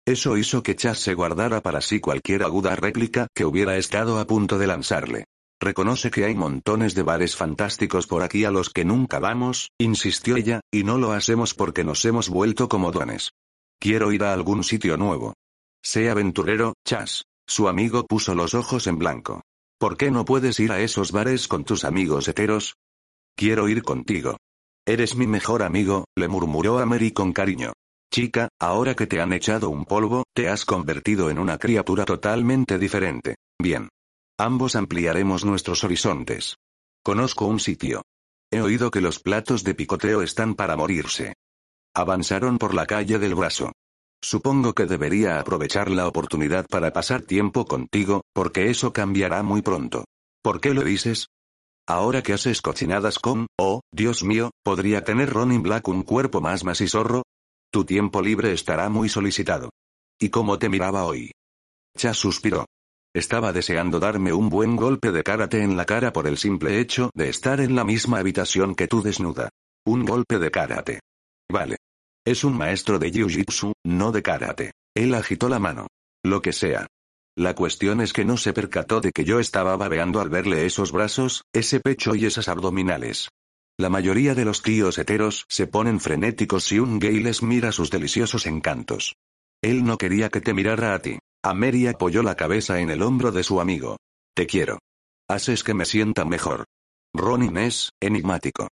Eso 0.07 0.37
hizo 0.37 0.62
que 0.62 0.77
Chas 0.77 0.99
se 0.99 1.14
guardara 1.14 1.61
para 1.61 1.81
sí 1.81 2.01
cualquier 2.01 2.43
aguda 2.43 2.75
réplica 2.75 3.29
que 3.35 3.45
hubiera 3.45 3.77
estado 3.77 4.19
a 4.19 4.27
punto 4.27 4.59
de 4.59 4.66
lanzarle. 4.66 5.25
Reconoce 5.61 6.11
que 6.11 6.25
hay 6.25 6.35
montones 6.35 6.95
de 6.95 7.03
bares 7.03 7.37
fantásticos 7.37 8.07
por 8.07 8.23
aquí 8.23 8.47
a 8.47 8.51
los 8.51 8.71
que 8.71 8.87
nunca 8.87 9.19
vamos, 9.19 9.71
insistió 9.79 10.37
ella, 10.37 10.62
y 10.73 10.85
no 10.85 10.97
lo 10.97 11.12
hacemos 11.12 11.53
porque 11.53 11.85
nos 11.85 12.03
hemos 12.07 12.31
vuelto 12.31 12.66
como 12.69 12.93
dones. 12.93 13.31
Quiero 13.79 14.11
ir 14.11 14.25
a 14.25 14.33
algún 14.33 14.64
sitio 14.64 14.97
nuevo. 14.97 15.35
Sé 15.83 16.11
aventurero, 16.11 16.75
Chas. 16.85 17.25
Su 17.47 17.69
amigo 17.69 18.07
puso 18.07 18.35
los 18.35 18.55
ojos 18.55 18.87
en 18.87 18.99
blanco. 18.99 19.43
¿Por 19.79 19.97
qué 19.97 20.11
no 20.11 20.25
puedes 20.25 20.61
ir 20.61 20.73
a 20.73 20.81
esos 20.81 21.11
bares 21.11 21.49
con 21.49 21.64
tus 21.64 21.85
amigos 21.85 22.29
heteros? 22.29 22.77
Quiero 23.35 23.69
ir 23.69 23.83
contigo. 23.83 24.37
Eres 24.87 25.16
mi 25.16 25.27
mejor 25.27 25.62
amigo, 25.62 26.05
le 26.16 26.29
murmuró 26.29 26.79
a 26.79 26.87
Mary 26.87 27.12
con 27.12 27.33
cariño. 27.33 27.73
Chica, 28.12 28.49
ahora 28.61 28.95
que 28.95 29.07
te 29.07 29.21
han 29.21 29.33
echado 29.33 29.71
un 29.71 29.85
polvo, 29.85 30.25
te 30.35 30.49
has 30.49 30.64
convertido 30.64 31.31
en 31.31 31.38
una 31.38 31.59
criatura 31.59 32.05
totalmente 32.05 32.79
diferente. 32.79 33.37
Bien. 33.59 33.88
Ambos 34.38 34.77
ampliaremos 34.77 35.45
nuestros 35.45 35.85
horizontes. 35.85 36.57
Conozco 37.03 37.47
un 37.47 37.61
sitio. 37.61 38.03
He 38.53 38.61
oído 38.61 38.90
que 38.90 39.01
los 39.01 39.21
platos 39.21 39.64
de 39.64 39.75
picoteo 39.75 40.23
están 40.23 40.55
para 40.55 40.77
morirse. 40.77 41.35
Avanzaron 41.95 42.59
por 42.59 42.75
la 42.75 42.87
calle 42.87 43.19
del 43.19 43.35
brazo. 43.35 43.73
Supongo 44.22 44.74
que 44.74 44.87
debería 44.87 45.40
aprovechar 45.40 45.90
la 45.90 46.06
oportunidad 46.06 46.66
para 46.66 46.92
pasar 46.92 47.22
tiempo 47.22 47.64
contigo, 47.64 48.22
porque 48.35 48.70
eso 48.70 48.92
cambiará 48.92 49.42
muy 49.42 49.62
pronto. 49.62 50.04
¿Por 50.42 50.61
qué 50.61 50.74
lo 50.74 50.83
dices? 50.83 51.28
Ahora 51.88 52.22
que 52.22 52.35
haces 52.35 52.61
cocinadas 52.61 53.18
con, 53.18 53.46
oh, 53.59 53.80
Dios 53.92 54.22
mío, 54.22 54.50
¿podría 54.62 55.02
tener 55.04 55.30
Ronin 55.30 55.62
Black 55.62 55.88
un 55.88 56.02
cuerpo 56.02 56.40
más 56.40 56.64
macizorro? 56.64 57.22
Tu 57.72 57.85
tiempo 57.85 58.20
libre 58.20 58.52
estará 58.52 58.88
muy 58.88 59.09
solicitado. 59.09 59.70
¿Y 60.20 60.28
cómo 60.28 60.59
te 60.59 60.68
miraba 60.68 61.04
hoy? 61.04 61.33
Chas 61.96 62.16
suspiró. 62.16 62.66
Estaba 63.14 63.52
deseando 63.52 63.98
darme 63.98 64.33
un 64.33 64.50
buen 64.50 64.76
golpe 64.76 65.11
de 65.11 65.24
karate 65.24 65.62
en 65.62 65.76
la 65.76 65.85
cara 65.85 66.12
por 66.12 66.28
el 66.28 66.37
simple 66.37 66.78
hecho 66.78 67.11
de 67.14 67.28
estar 67.28 67.61
en 67.61 67.74
la 67.74 67.85
misma 67.85 68.18
habitación 68.18 68.74
que 68.74 68.87
tú 68.87 69.02
desnuda. 69.02 69.48
Un 69.85 70.04
golpe 70.04 70.38
de 70.38 70.50
karate. 70.50 71.00
Vale. 71.50 71.76
Es 72.26 72.44
un 72.44 72.56
maestro 72.56 72.98
de 72.98 73.11
jiu-jitsu, 73.11 73.72
no 73.85 74.12
de 74.12 74.22
karate. 74.22 74.72
Él 74.94 75.14
agitó 75.14 75.48
la 75.48 75.59
mano. 75.59 75.87
Lo 76.22 76.42
que 76.42 76.52
sea. 76.52 76.87
La 77.37 77.54
cuestión 77.54 78.00
es 78.00 78.12
que 78.12 78.24
no 78.26 78.37
se 78.37 78.52
percató 78.52 79.00
de 79.00 79.12
que 79.12 79.24
yo 79.24 79.40
estaba 79.40 79.76
babeando 79.76 80.20
al 80.20 80.28
verle 80.28 80.66
esos 80.66 80.92
brazos, 80.92 81.44
ese 81.54 81.80
pecho 81.80 82.14
y 82.14 82.26
esas 82.26 82.48
abdominales. 82.48 83.30
La 83.78 83.88
mayoría 83.88 84.35
de 84.35 84.44
los 84.44 84.61
tíos 84.62 84.98
heteros 84.98 85.46
se 85.48 85.66
ponen 85.66 86.00
frenéticos 86.00 86.64
si 86.64 86.78
un 86.78 86.98
gay 86.98 87.20
les 87.20 87.42
mira 87.42 87.72
sus 87.72 87.90
deliciosos 87.90 88.44
encantos. 88.44 89.16
Él 89.62 89.85
no 89.85 89.96
quería 89.96 90.28
que 90.28 90.42
te 90.42 90.52
mirara 90.52 90.94
a 90.94 90.98
ti. 91.00 91.18
Mary 91.54 91.87
apoyó 91.87 92.22
la 92.22 92.37
cabeza 92.37 92.80
en 92.80 92.90
el 92.90 93.00
hombro 93.00 93.33
de 93.33 93.42
su 93.42 93.61
amigo. 93.61 93.96
Te 94.35 94.46
quiero. 94.46 94.78
Haces 95.26 95.64
que 95.64 95.72
me 95.72 95.87
sienta 95.87 96.26
mejor. 96.26 96.66
Ronin 97.14 97.56
es, 97.56 97.90
enigmático. 98.00 98.68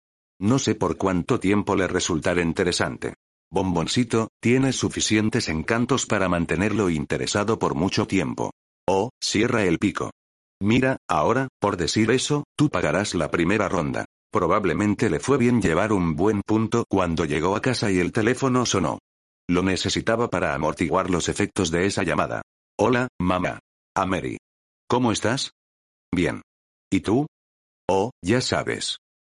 No 0.41 0.61
sé 0.61 0.77
por 0.77 0.97
cuánto 0.97 1.41
tiempo 1.41 1.75
le 1.75 1.89
resultará 1.89 2.41
interesante. 2.41 3.15
Bomboncito, 3.53 4.29
tienes 4.41 4.77
suficientes 4.77 5.51
encantos 5.51 6.07
para 6.07 6.27
mantenerlo 6.27 6.89
interesado 6.89 7.59
por 7.59 7.75
mucho 7.75 8.07
tiempo. 8.07 8.51
Oh, 8.89 9.11
cierra 9.23 9.65
el 9.65 9.79
pico. 9.79 10.11
Mira, 10.63 10.97
ahora, 11.07 11.49
por 11.61 11.77
decir 11.77 12.11
eso, 12.13 12.45
tú 12.57 12.71
pagarás 12.71 13.15
la 13.15 13.31
primera 13.31 13.69
ronda. 13.69 14.07
Probablemente 14.33 15.11
le 15.11 15.21
fue 15.21 15.37
bien 15.37 15.61
llevar 15.61 15.93
un 15.93 16.17
buen 16.17 16.41
punto 16.41 16.87
cuando 16.89 17.27
llegó 17.27 17.55
a 17.55 17.61
casa 17.61 17.91
y 17.91 17.99
el 17.99 18.11
teléfono 18.11 18.65
sonó. 18.65 19.01
Lo 19.47 19.63
necesitaba 19.63 20.31
para 20.31 20.55
amortiguar 20.55 21.11
los 21.11 21.29
efectos 21.29 21.71
de 21.71 21.85
esa 21.85 22.05
llamada. 22.05 22.41
Hola, 22.79 23.09
mamá. 23.21 23.59
A 23.95 24.07
Mary. 24.07 24.39
¿Cómo 24.89 25.13
estás? 25.13 25.51
Bien. 26.11 26.41
¿Y 26.91 27.01
tú? 27.01 27.27
Oh, 27.87 28.13
ya 28.25 28.41
sabes. 28.41 28.97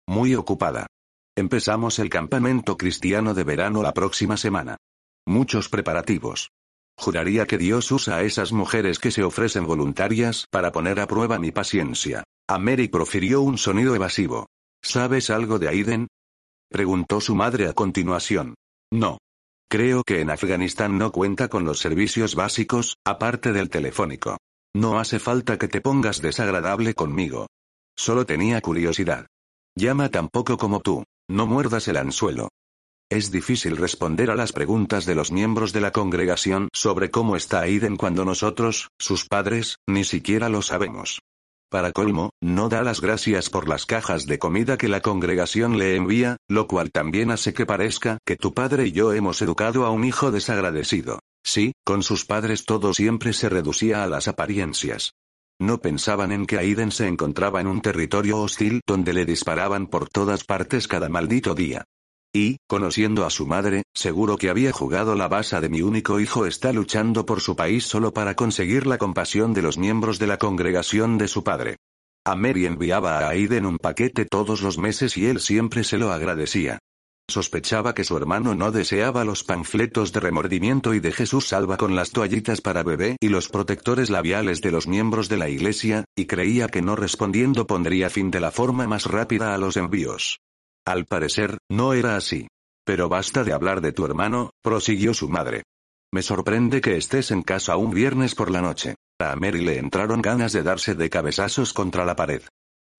Muy 0.08 0.36
ocupada. 0.36 0.86
Empezamos 1.36 1.98
el 1.98 2.10
campamento 2.10 2.78
cristiano 2.78 3.34
de 3.34 3.44
verano 3.44 3.82
la 3.82 3.94
próxima 3.94 4.38
semana. 4.38 4.78
Muchos 5.26 5.68
preparativos. 5.68 6.52
Juraría 6.96 7.48
que 7.48 7.58
Dios 7.58 7.92
usa 7.92 8.18
a 8.18 8.22
esas 8.22 8.52
mujeres 8.52 9.00
que 9.00 9.10
se 9.10 9.24
ofrecen 9.24 9.66
voluntarias 9.66 10.46
para 10.52 10.72
poner 10.72 11.00
a 11.00 11.08
prueba 11.08 11.40
mi 11.40 11.52
paciencia. 11.52 12.24
A 12.48 12.60
Mary 12.60 12.88
profirió 12.88 13.42
un 13.42 13.58
sonido 13.58 13.96
evasivo. 13.96 14.46
¿Sabes 14.84 15.32
algo 15.32 15.58
de 15.58 15.70
Aiden? 15.70 16.08
Preguntó 16.70 17.20
su 17.20 17.34
madre 17.34 17.68
a 17.68 17.74
continuación. 17.74 18.54
No. 18.92 19.18
Creo 19.68 20.04
que 20.04 20.22
en 20.22 20.30
Afganistán 20.30 21.00
no 21.00 21.12
cuenta 21.12 21.48
con 21.48 21.66
los 21.66 21.80
servicios 21.80 22.36
básicos, 22.36 22.98
aparte 23.04 23.54
del 23.54 23.72
telefónico. 23.72 24.38
No 24.76 25.00
hace 25.00 25.18
falta 25.18 25.58
que 25.58 25.68
te 25.68 25.82
pongas 25.82 26.22
desagradable 26.22 26.94
conmigo. 26.94 27.48
Solo 27.98 28.28
tenía 28.28 28.62
curiosidad. 28.62 29.26
Llama 29.76 30.10
tan 30.10 30.30
poco 30.30 30.58
como 30.58 30.80
tú. 30.80 31.04
No 31.30 31.48
muerdas 31.48 31.88
el 31.88 31.98
anzuelo. 31.98 32.50
Es 33.10 33.32
difícil 33.32 33.78
responder 33.78 34.32
a 34.32 34.36
las 34.36 34.52
preguntas 34.52 35.06
de 35.06 35.16
los 35.16 35.32
miembros 35.32 35.72
de 35.72 35.82
la 35.82 35.92
congregación 35.92 36.70
sobre 36.74 37.12
cómo 37.12 37.36
está 37.36 37.62
Aiden 37.62 37.96
cuando 37.96 38.26
nosotros, 38.26 38.90
sus 39.00 39.26
padres, 39.26 39.78
ni 39.88 40.04
siquiera 40.04 40.50
lo 40.50 40.62
sabemos. 40.62 41.22
Para 41.70 41.92
colmo, 41.92 42.32
no 42.42 42.70
da 42.70 42.84
las 42.84 43.02
gracias 43.02 43.50
por 43.50 43.68
las 43.68 43.86
cajas 43.86 44.26
de 44.26 44.38
comida 44.38 44.78
que 44.78 44.88
la 44.88 45.02
congregación 45.02 45.78
le 45.78 45.96
envía, 45.96 46.38
lo 46.48 46.68
cual 46.68 46.92
también 46.92 47.32
hace 47.32 47.54
que 47.54 47.66
parezca 47.66 48.20
que 48.26 48.36
tu 48.36 48.54
padre 48.54 48.88
y 48.88 48.92
yo 48.92 49.14
hemos 49.14 49.42
educado 49.42 49.86
a 49.86 49.92
un 49.92 50.04
hijo 50.04 50.32
desagradecido. 50.32 51.20
Sí, 51.44 51.74
con 51.84 52.04
sus 52.04 52.26
padres 52.26 52.66
todo 52.66 52.94
siempre 52.94 53.34
se 53.34 53.50
reducía 53.50 54.04
a 54.04 54.08
las 54.08 54.28
apariencias. 54.28 55.14
No 55.64 55.78
pensaban 55.78 56.34
en 56.34 56.46
que 56.46 56.58
Aiden 56.58 56.92
se 56.92 57.08
encontraba 57.08 57.62
en 57.62 57.68
un 57.68 57.80
territorio 57.80 58.38
hostil 58.40 58.82
donde 58.86 59.14
le 59.14 59.24
disparaban 59.24 59.88
por 59.88 60.10
todas 60.10 60.44
partes 60.44 60.90
cada 60.90 61.08
maldito 61.08 61.56
día. 61.56 61.86
Y, 62.34 62.58
conociendo 62.68 63.26
a 63.26 63.30
su 63.30 63.48
madre, 63.48 63.84
seguro 63.94 64.36
que 64.36 64.50
había 64.50 64.74
jugado 64.74 65.16
la 65.16 65.30
basa 65.30 65.62
de 65.62 65.70
mi 65.70 65.82
único 65.82 66.20
hijo 66.20 66.46
está 66.48 66.74
luchando 66.74 67.26
por 67.26 67.40
su 67.40 67.56
país 67.56 67.86
solo 67.86 68.14
para 68.14 68.36
conseguir 68.36 68.86
la 68.86 68.98
compasión 68.98 69.54
de 69.54 69.62
los 69.62 69.78
miembros 69.78 70.20
de 70.20 70.28
la 70.28 70.38
congregación 70.38 71.18
de 71.18 71.30
su 71.30 71.46
padre. 71.46 71.78
A 72.26 72.36
Mary 72.36 72.66
enviaba 72.66 73.20
a 73.20 73.30
Aiden 73.30 73.66
un 73.66 73.78
paquete 73.78 74.26
todos 74.26 74.62
los 74.64 74.78
meses 74.78 75.16
y 75.16 75.28
él 75.28 75.40
siempre 75.40 75.86
se 75.86 75.98
lo 75.98 76.12
agradecía. 76.12 76.80
Sospechaba 77.34 77.96
que 77.96 78.04
su 78.04 78.16
hermano 78.16 78.54
no 78.54 78.72
deseaba 78.72 79.26
los 79.26 79.44
panfletos 79.44 80.14
de 80.14 80.20
remordimiento 80.20 80.94
y 80.94 81.00
de 81.00 81.12
Jesús 81.12 81.48
salva 81.48 81.78
con 81.78 81.96
las 81.96 82.12
toallitas 82.12 82.62
para 82.62 82.84
bebé 82.84 83.18
y 83.20 83.30
los 83.30 83.50
protectores 83.50 84.12
labiales 84.12 84.62
de 84.62 84.70
los 84.70 84.86
miembros 84.86 85.30
de 85.30 85.38
la 85.38 85.50
iglesia, 85.50 86.06
y 86.16 86.28
creía 86.28 86.68
que 86.68 86.84
no 86.84 86.96
respondiendo 86.96 87.66
pondría 87.66 88.12
fin 88.12 88.30
de 88.30 88.40
la 88.40 88.52
forma 88.52 88.86
más 88.86 89.08
rápida 89.08 89.56
a 89.56 89.58
los 89.58 89.78
envíos. 89.78 90.42
Al 90.86 91.06
parecer, 91.06 91.58
no 91.72 91.94
era 91.94 92.18
así. 92.18 92.50
Pero 92.86 93.10
basta 93.10 93.44
de 93.44 93.54
hablar 93.54 93.82
de 93.82 93.94
tu 93.94 94.06
hermano, 94.06 94.52
prosiguió 94.62 95.16
su 95.16 95.28
madre. 95.28 95.64
Me 96.12 96.22
sorprende 96.22 96.82
que 96.82 96.98
estés 96.98 97.32
en 97.32 97.42
casa 97.42 97.78
un 97.78 97.96
viernes 97.96 98.36
por 98.36 98.52
la 98.52 98.62
noche. 98.62 98.94
A 99.20 99.36
Mary 99.38 99.62
le 99.62 99.80
entraron 99.80 100.22
ganas 100.22 100.54
de 100.54 100.62
darse 100.62 100.94
de 100.94 101.10
cabezazos 101.10 101.74
contra 101.74 102.06
la 102.06 102.16
pared. 102.16 102.44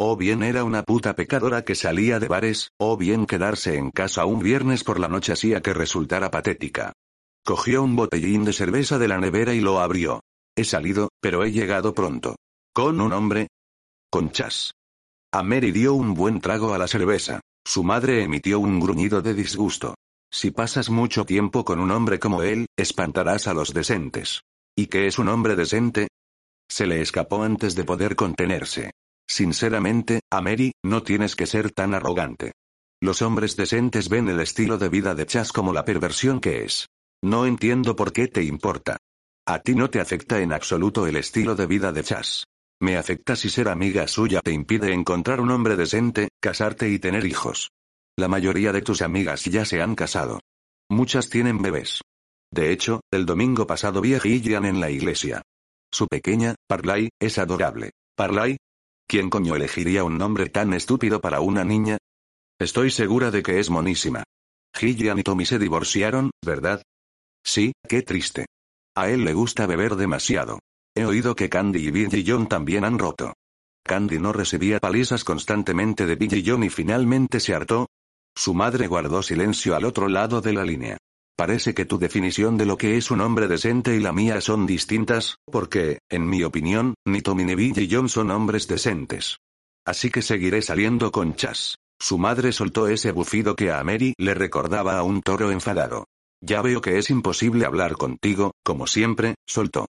O 0.01 0.17
bien 0.17 0.43
era 0.43 0.65
una 0.65 0.83
puta 0.83 1.15
pecadora 1.15 1.65
que 1.65 1.77
salía 1.77 2.19
de 2.19 2.27
bares, 2.27 2.71
o 2.79 2.97
bien 2.97 3.27
quedarse 3.27 3.77
en 3.77 3.91
casa 3.91 4.25
un 4.25 4.41
viernes 4.41 4.83
por 4.83 4.99
la 4.99 5.07
noche 5.07 5.33
hacía 5.33 5.63
que 5.63 5.73
resultara 5.73 6.33
patética. 6.33 6.93
Cogió 7.45 7.83
un 7.83 7.95
botellín 7.95 8.45
de 8.45 8.53
cerveza 8.53 8.99
de 8.99 9.07
la 9.07 9.19
nevera 9.19 9.55
y 9.55 9.61
lo 9.61 9.79
abrió. 9.81 10.21
He 10.57 10.65
salido, 10.65 11.11
pero 11.21 11.45
he 11.45 11.53
llegado 11.53 11.95
pronto. 11.95 12.37
¿Con 12.73 13.01
un 13.01 13.13
hombre? 13.13 13.49
Con 14.11 14.33
Chas. 14.33 14.73
A 15.33 15.43
dio 15.43 15.95
un 15.95 16.15
buen 16.15 16.41
trago 16.41 16.75
a 16.75 16.79
la 16.79 16.89
cerveza. 16.89 17.41
Su 17.65 17.85
madre 17.85 18.23
emitió 18.23 18.59
un 18.61 18.81
gruñido 18.81 19.23
de 19.23 19.35
disgusto. 19.35 19.95
Si 20.33 20.51
pasas 20.51 20.91
mucho 20.91 21.25
tiempo 21.25 21.65
con 21.65 21.79
un 21.79 21.93
hombre 21.93 22.19
como 22.19 22.43
él, 22.43 22.67
espantarás 22.77 23.47
a 23.47 23.55
los 23.55 23.73
decentes. 23.73 24.41
¿Y 24.77 24.87
qué 24.87 25.07
es 25.07 25.19
un 25.19 25.29
hombre 25.29 25.55
decente? 25.55 26.09
Se 26.69 26.87
le 26.87 27.01
escapó 27.01 27.45
antes 27.45 27.77
de 27.77 27.85
poder 27.85 28.17
contenerse. 28.17 28.91
Sinceramente, 29.29 30.21
a 30.31 30.41
Mary, 30.41 30.73
no 30.85 31.03
tienes 31.03 31.37
que 31.37 31.47
ser 31.47 31.71
tan 31.71 31.95
arrogante. 31.95 32.53
Los 33.01 33.23
hombres 33.23 33.57
decentes 33.57 34.09
ven 34.09 34.29
el 34.29 34.41
estilo 34.41 34.79
de 34.79 34.89
vida 34.89 35.15
de 35.15 35.27
Chas 35.27 35.53
como 35.53 35.73
la 35.73 35.85
perversión 35.85 36.41
que 36.41 36.65
es. 36.65 36.87
No 37.23 37.47
entiendo 37.47 37.97
por 37.97 38.13
qué 38.13 38.29
te 38.29 38.43
importa. 38.43 38.99
A 39.47 39.59
ti 39.59 39.75
no 39.75 39.91
te 39.91 40.01
afecta 40.01 40.41
en 40.41 40.53
absoluto 40.53 41.07
el 41.07 41.17
estilo 41.17 41.55
de 41.55 41.67
vida 41.67 41.93
de 41.93 42.03
Chas. 42.03 42.47
Me 42.81 42.97
afecta 42.97 43.37
si 43.37 43.51
ser 43.51 43.69
amiga 43.69 44.07
suya 44.09 44.41
te 44.41 44.53
impide 44.53 44.93
encontrar 44.93 45.41
un 45.41 45.51
hombre 45.51 45.77
decente, 45.77 46.29
casarte 46.41 46.89
y 46.91 46.99
tener 46.99 47.25
hijos. 47.27 47.71
La 48.17 48.29
mayoría 48.29 48.73
de 48.73 48.83
tus 48.83 49.03
amigas 49.03 49.45
ya 49.45 49.65
se 49.65 49.83
han 49.83 49.95
casado. 49.95 50.41
Muchas 50.91 51.29
tienen 51.29 51.61
bebés. 51.61 52.01
De 52.53 52.71
hecho, 52.71 53.01
el 53.11 53.27
domingo 53.27 53.67
pasado 53.67 54.01
vi 54.01 54.15
a 54.15 54.21
Gillian 54.21 54.65
en 54.65 54.81
la 54.81 54.91
iglesia. 54.91 55.43
Su 55.93 56.07
pequeña, 56.07 56.55
Parlay, 56.69 57.09
es 57.21 57.39
adorable. 57.39 57.91
¿Parlay? 58.17 58.57
¿Quién 59.07 59.31
coño 59.31 59.55
elegiría 59.55 60.05
un 60.05 60.19
nombre 60.19 60.49
tan 60.49 60.73
estúpido 60.73 61.21
para 61.21 61.41
una 61.41 61.65
niña? 61.65 61.99
Estoy 62.59 62.91
segura 62.91 63.31
de 63.31 63.43
que 63.43 63.61
es 63.61 63.71
monísima. 63.71 64.25
Gillian 64.75 65.19
y 65.19 65.23
Tommy 65.23 65.47
se 65.47 65.59
divorciaron, 65.59 66.31
¿verdad? 66.45 66.83
Sí, 67.45 67.73
qué 67.89 68.03
triste. 68.03 68.47
A 68.97 69.11
él 69.11 69.25
le 69.25 69.35
gusta 69.35 69.67
beber 69.67 69.97
demasiado. 69.97 70.61
He 70.97 71.05
oído 71.05 71.35
que 71.35 71.49
Candy 71.49 71.89
y 71.89 71.91
Billy 71.91 72.25
John 72.27 72.49
también 72.49 72.85
han 72.85 72.99
roto. 72.99 73.35
Candy 73.85 74.19
no 74.19 74.33
recibía 74.33 74.79
palizas 74.79 75.25
constantemente 75.25 76.07
de 76.07 76.15
Billy 76.17 76.43
John 76.47 76.65
y 76.65 76.71
finalmente 76.71 77.41
se 77.41 77.55
hartó. 77.55 77.89
Su 78.35 78.55
madre 78.55 78.87
guardó 78.87 79.23
silencio 79.23 79.77
al 79.77 79.85
otro 79.85 80.09
lado 80.09 80.41
de 80.41 80.53
la 80.53 80.65
línea. 80.65 80.97
Parece 81.37 81.75
que 81.75 81.85
tu 81.85 81.99
definición 81.99 82.57
de 82.57 82.65
lo 82.65 82.77
que 82.77 82.97
es 82.97 83.11
un 83.11 83.21
hombre 83.21 83.49
decente 83.49 83.97
y 83.97 84.01
la 84.01 84.13
mía 84.13 84.41
son 84.41 84.67
distintas, 84.67 85.37
porque, 85.51 85.99
en 86.09 86.29
mi 86.29 86.45
opinión, 86.45 86.95
ni 87.05 87.23
Tommy 87.23 87.45
ni 87.45 87.57
Billy 87.57 87.89
John 87.91 88.09
son 88.09 88.31
hombres 88.31 88.69
decentes. 88.69 89.39
Así 89.85 90.11
que 90.11 90.23
seguiré 90.23 90.63
saliendo 90.63 91.11
con 91.11 91.35
Chas. 91.35 91.77
Su 91.99 92.19
madre 92.19 92.53
soltó 92.53 92.87
ese 92.87 93.11
bufido 93.11 93.57
que 93.57 93.73
a 93.73 93.83
Mary 93.83 94.15
le 94.17 94.35
recordaba 94.35 94.97
a 94.97 95.03
un 95.03 95.23
toro 95.23 95.51
enfadado. 95.51 96.07
Ya 96.41 96.63
veo 96.63 96.81
que 96.81 96.99
es 96.99 97.11
imposible 97.11 97.67
hablar 97.67 97.97
contigo, 97.97 98.53
como 98.63 98.87
siempre, 98.87 99.35
soltó. 99.47 99.87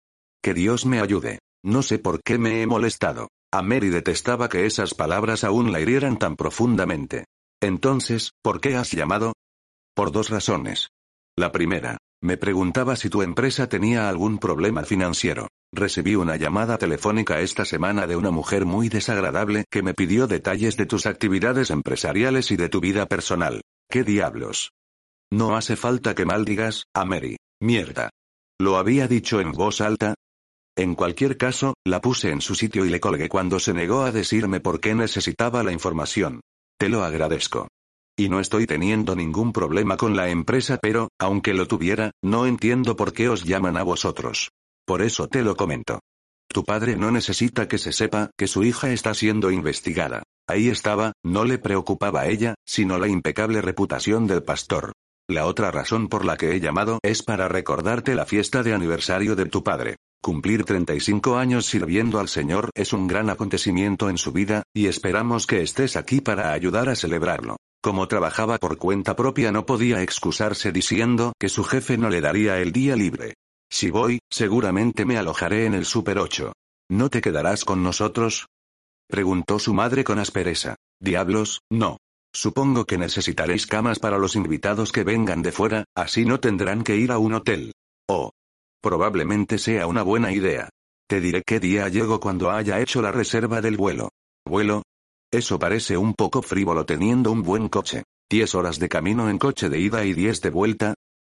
Que 0.43 0.55
Dios 0.55 0.87
me 0.87 1.01
ayude. 1.01 1.39
No 1.63 1.83
sé 1.83 1.99
por 1.99 2.21
qué 2.23 2.39
me 2.39 2.63
he 2.63 2.67
molestado. 2.67 3.29
A 3.53 3.63
Mary 3.63 3.89
detestaba 3.89 4.49
que 4.49 4.67
esas 4.67 4.95
palabras 4.95 5.45
aún 5.45 5.73
la 5.73 5.81
hirieran 5.81 6.19
tan 6.19 6.37
profundamente. 6.37 7.27
Entonces, 7.61 8.33
¿por 8.43 8.61
qué 8.61 8.77
has 8.77 8.91
llamado? 8.93 9.35
Por 9.95 10.13
dos 10.13 10.31
razones. 10.31 10.89
La 11.39 11.53
primera. 11.53 11.99
Me 12.21 12.37
preguntaba 12.37 12.97
si 12.97 13.09
tu 13.11 13.23
empresa 13.23 13.69
tenía 13.69 14.09
algún 14.09 14.39
problema 14.39 14.83
financiero. 14.83 15.47
Recibí 15.73 16.17
una 16.17 16.35
llamada 16.35 16.79
telefónica 16.79 17.39
esta 17.39 17.65
semana 17.65 18.09
de 18.09 18.17
una 18.17 18.33
mujer 18.33 18.67
muy 18.67 18.89
desagradable 18.89 19.65
que 19.71 19.85
me 19.85 19.95
pidió 19.95 20.27
detalles 20.27 20.77
de 20.77 20.87
tus 20.87 21.07
actividades 21.07 21.71
empresariales 21.71 22.51
y 22.51 22.57
de 22.57 22.69
tu 22.69 22.81
vida 22.81 23.07
personal. 23.07 23.61
¿Qué 23.89 24.03
diablos? 24.03 24.73
No 25.31 25.57
hace 25.57 25.77
falta 25.77 26.17
que 26.17 26.25
maldigas, 26.25 26.87
a 26.93 27.05
Mary. 27.05 27.37
Mierda. 27.63 28.11
¿Lo 28.59 28.77
había 28.77 29.07
dicho 29.07 29.41
en 29.41 29.53
voz 29.53 29.81
alta? 29.81 30.15
En 30.77 30.97
cualquier 30.97 31.37
caso, 31.37 31.75
la 31.85 32.01
puse 32.01 32.33
en 32.33 32.41
su 32.41 32.57
sitio 32.57 32.85
y 32.85 32.89
le 32.89 32.99
colgué 32.99 33.29
cuando 33.29 33.61
se 33.61 33.75
negó 33.75 34.03
a 34.03 34.11
decirme 34.11 34.59
por 34.59 34.81
qué 34.81 34.97
necesitaba 34.97 35.63
la 35.63 35.71
información. 35.71 36.41
Te 36.81 36.89
lo 36.89 37.05
agradezco. 37.05 37.69
Y 38.19 38.29
no 38.29 38.41
estoy 38.41 38.67
teniendo 38.67 39.15
ningún 39.15 39.53
problema 39.53 39.97
con 39.97 40.17
la 40.17 40.29
empresa, 40.29 40.77
pero, 40.83 41.09
aunque 41.21 41.55
lo 41.55 41.69
tuviera, 41.69 42.11
no 42.21 42.47
entiendo 42.47 42.97
por 42.97 43.13
qué 43.13 43.29
os 43.29 43.45
llaman 43.45 43.77
a 43.77 43.85
vosotros. 43.85 44.51
Por 44.85 45.03
eso 45.03 45.29
te 45.29 45.43
lo 45.43 45.55
comento. 45.55 46.01
Tu 46.49 46.65
padre 46.65 46.97
no 46.97 47.13
necesita 47.13 47.69
que 47.69 47.79
se 47.79 47.93
sepa 47.93 48.31
que 48.37 48.49
su 48.49 48.65
hija 48.65 48.91
está 48.91 49.15
siendo 49.15 49.53
investigada. 49.53 50.25
Ahí 50.49 50.69
estaba, 50.69 51.13
no 51.23 51.45
le 51.45 51.59
preocupaba 51.59 52.23
a 52.23 52.27
ella, 52.27 52.57
sino 52.67 52.99
la 52.99 53.07
impecable 53.07 53.63
reputación 53.63 54.27
del 54.27 54.43
pastor. 54.43 54.95
La 55.29 55.47
otra 55.47 55.71
razón 55.71 56.09
por 56.09 56.25
la 56.25 56.37
que 56.37 56.57
he 56.57 56.61
llamado 56.61 56.99
es 57.05 57.23
para 57.23 57.47
recordarte 57.47 58.17
la 58.17 58.27
fiesta 58.27 58.65
de 58.65 58.75
aniversario 58.75 59.37
de 59.37 59.47
tu 59.47 59.63
padre. 59.63 59.95
Cumplir 60.21 60.65
35 60.65 61.37
años 61.37 61.67
sirviendo 61.67 62.19
al 62.19 62.27
Señor 62.27 62.71
es 62.75 62.93
un 62.93 63.07
gran 63.07 63.31
acontecimiento 63.31 64.11
en 64.11 64.19
su 64.19 64.33
vida, 64.33 64.65
y 64.75 64.87
esperamos 64.87 65.47
que 65.47 65.63
estés 65.63 65.95
aquí 65.95 66.21
para 66.21 66.53
ayudar 66.53 66.89
a 66.89 66.97
celebrarlo. 66.97 67.59
Como 67.89 68.07
trabajaba 68.07 68.59
por 68.59 68.77
cuenta 68.77 69.17
propia 69.17 69.51
no 69.51 69.65
podía 69.65 70.03
excusarse 70.03 70.73
diciendo 70.73 71.33
que 71.41 71.49
su 71.49 71.65
jefe 71.65 71.97
no 71.97 72.11
le 72.11 72.21
daría 72.21 72.59
el 72.59 72.71
día 72.71 72.95
libre. 72.97 73.33
Si 73.71 73.91
voy, 73.91 74.19
seguramente 74.29 75.07
me 75.07 75.17
alojaré 75.17 75.65
en 75.65 75.73
el 75.73 75.87
Super 75.87 76.19
8. 76.19 76.53
¿No 76.91 77.09
te 77.09 77.23
quedarás 77.23 77.65
con 77.65 77.83
nosotros? 77.83 78.45
Preguntó 79.09 79.59
su 79.59 79.73
madre 79.73 80.05
con 80.05 80.19
aspereza. 80.19 80.77
Diablos, 81.01 81.63
no. 81.71 81.97
Supongo 82.31 82.85
que 82.85 82.99
necesitaréis 82.99 83.67
camas 83.67 83.99
para 83.99 84.19
los 84.19 84.37
invitados 84.37 84.93
que 84.93 85.05
vengan 85.05 85.41
de 85.41 85.53
fuera, 85.53 85.85
así 85.97 86.27
no 86.27 86.41
tendrán 86.41 86.85
que 86.85 86.97
ir 86.97 87.11
a 87.11 87.17
un 87.17 87.33
hotel. 87.33 87.73
Oh. 88.07 88.33
Probablemente 88.83 89.57
sea 89.57 89.87
una 89.87 90.03
buena 90.03 90.31
idea. 90.31 90.69
Te 91.09 91.23
diré 91.23 91.43
qué 91.43 91.59
día 91.59 91.89
llego 91.89 92.21
cuando 92.21 92.51
haya 92.51 92.81
hecho 92.81 93.01
la 93.01 93.13
reserva 93.13 93.63
del 93.63 93.79
vuelo. 93.79 94.11
¿Vuelo? 94.45 94.83
Eso 95.31 95.59
parece 95.59 95.99
un 95.99 96.15
poco 96.15 96.41
frívolo 96.41 96.87
teniendo 96.87 97.31
un 97.31 97.43
buen 97.43 97.69
coche. 97.69 98.05
¿Diez 98.31 98.55
horas 98.55 98.79
de 98.79 98.89
camino 98.89 99.29
en 99.29 99.39
coche 99.39 99.69
de 99.69 99.79
ida 99.79 100.05
y 100.05 100.15
diez 100.15 100.41
de 100.41 100.49
vuelta? 100.51 100.95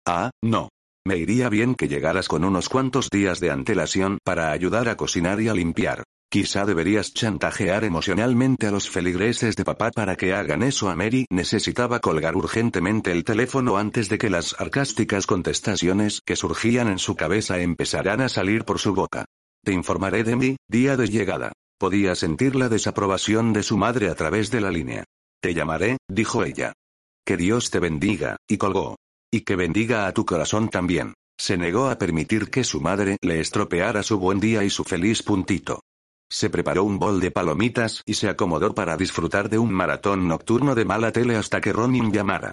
Ah, 0.06 0.30
no. 0.42 0.68
Me 1.04 1.16
iría 1.16 1.48
bien 1.48 1.74
que 1.74 1.88
llegaras 1.88 2.28
con 2.28 2.44
unos 2.44 2.68
cuantos 2.68 3.10
días 3.10 3.40
de 3.40 3.50
antelación 3.50 4.18
para 4.22 4.52
ayudar 4.52 4.88
a 4.88 4.96
cocinar 4.96 5.40
y 5.40 5.48
a 5.48 5.54
limpiar. 5.54 6.04
Quizá 6.30 6.64
deberías 6.64 7.12
chantajear 7.12 7.82
emocionalmente 7.82 8.68
a 8.68 8.70
los 8.70 8.88
feligreses 8.88 9.56
de 9.56 9.64
papá 9.64 9.90
para 9.90 10.14
que 10.14 10.34
hagan 10.34 10.62
eso 10.62 10.88
a 10.88 10.94
Mary. 10.94 11.26
Necesitaba 11.28 11.98
colgar 11.98 12.36
urgentemente 12.36 13.10
el 13.10 13.24
teléfono 13.24 13.76
antes 13.76 14.08
de 14.08 14.18
que 14.18 14.30
las 14.30 14.50
sarcásticas 14.50 15.26
contestaciones 15.26 16.20
que 16.24 16.36
surgían 16.36 16.86
en 16.86 17.00
su 17.00 17.16
cabeza 17.16 17.58
empezaran 17.58 18.20
a 18.20 18.28
salir 18.28 18.64
por 18.64 18.78
su 18.78 18.94
boca. 18.94 19.24
Te 19.64 19.72
informaré 19.72 20.22
de 20.22 20.36
mi 20.36 20.56
día 20.68 20.96
de 20.96 21.08
llegada. 21.08 21.52
Podía 21.80 22.14
sentir 22.14 22.56
la 22.56 22.68
desaprobación 22.68 23.54
de 23.54 23.62
su 23.62 23.78
madre 23.78 24.10
a 24.10 24.14
través 24.14 24.50
de 24.50 24.60
la 24.60 24.70
línea. 24.70 25.04
Te 25.40 25.54
llamaré, 25.54 25.96
dijo 26.10 26.44
ella. 26.44 26.74
Que 27.24 27.38
Dios 27.38 27.70
te 27.70 27.78
bendiga, 27.78 28.36
y 28.46 28.58
colgó. 28.58 28.96
Y 29.32 29.40
que 29.46 29.56
bendiga 29.56 30.06
a 30.06 30.12
tu 30.12 30.26
corazón 30.26 30.68
también. 30.68 31.14
Se 31.38 31.56
negó 31.56 31.88
a 31.88 31.96
permitir 31.96 32.50
que 32.50 32.64
su 32.64 32.82
madre 32.82 33.16
le 33.22 33.40
estropeara 33.40 34.02
su 34.02 34.18
buen 34.18 34.40
día 34.40 34.62
y 34.62 34.68
su 34.68 34.84
feliz 34.84 35.22
puntito. 35.22 35.80
Se 36.30 36.50
preparó 36.50 36.84
un 36.84 36.98
bol 36.98 37.18
de 37.18 37.30
palomitas 37.30 38.02
y 38.04 38.12
se 38.12 38.28
acomodó 38.28 38.74
para 38.74 38.98
disfrutar 38.98 39.48
de 39.48 39.58
un 39.58 39.72
maratón 39.72 40.28
nocturno 40.28 40.74
de 40.74 40.84
mala 40.84 41.12
tele 41.12 41.36
hasta 41.36 41.62
que 41.62 41.72
Ronin 41.72 42.12
llamara. 42.12 42.52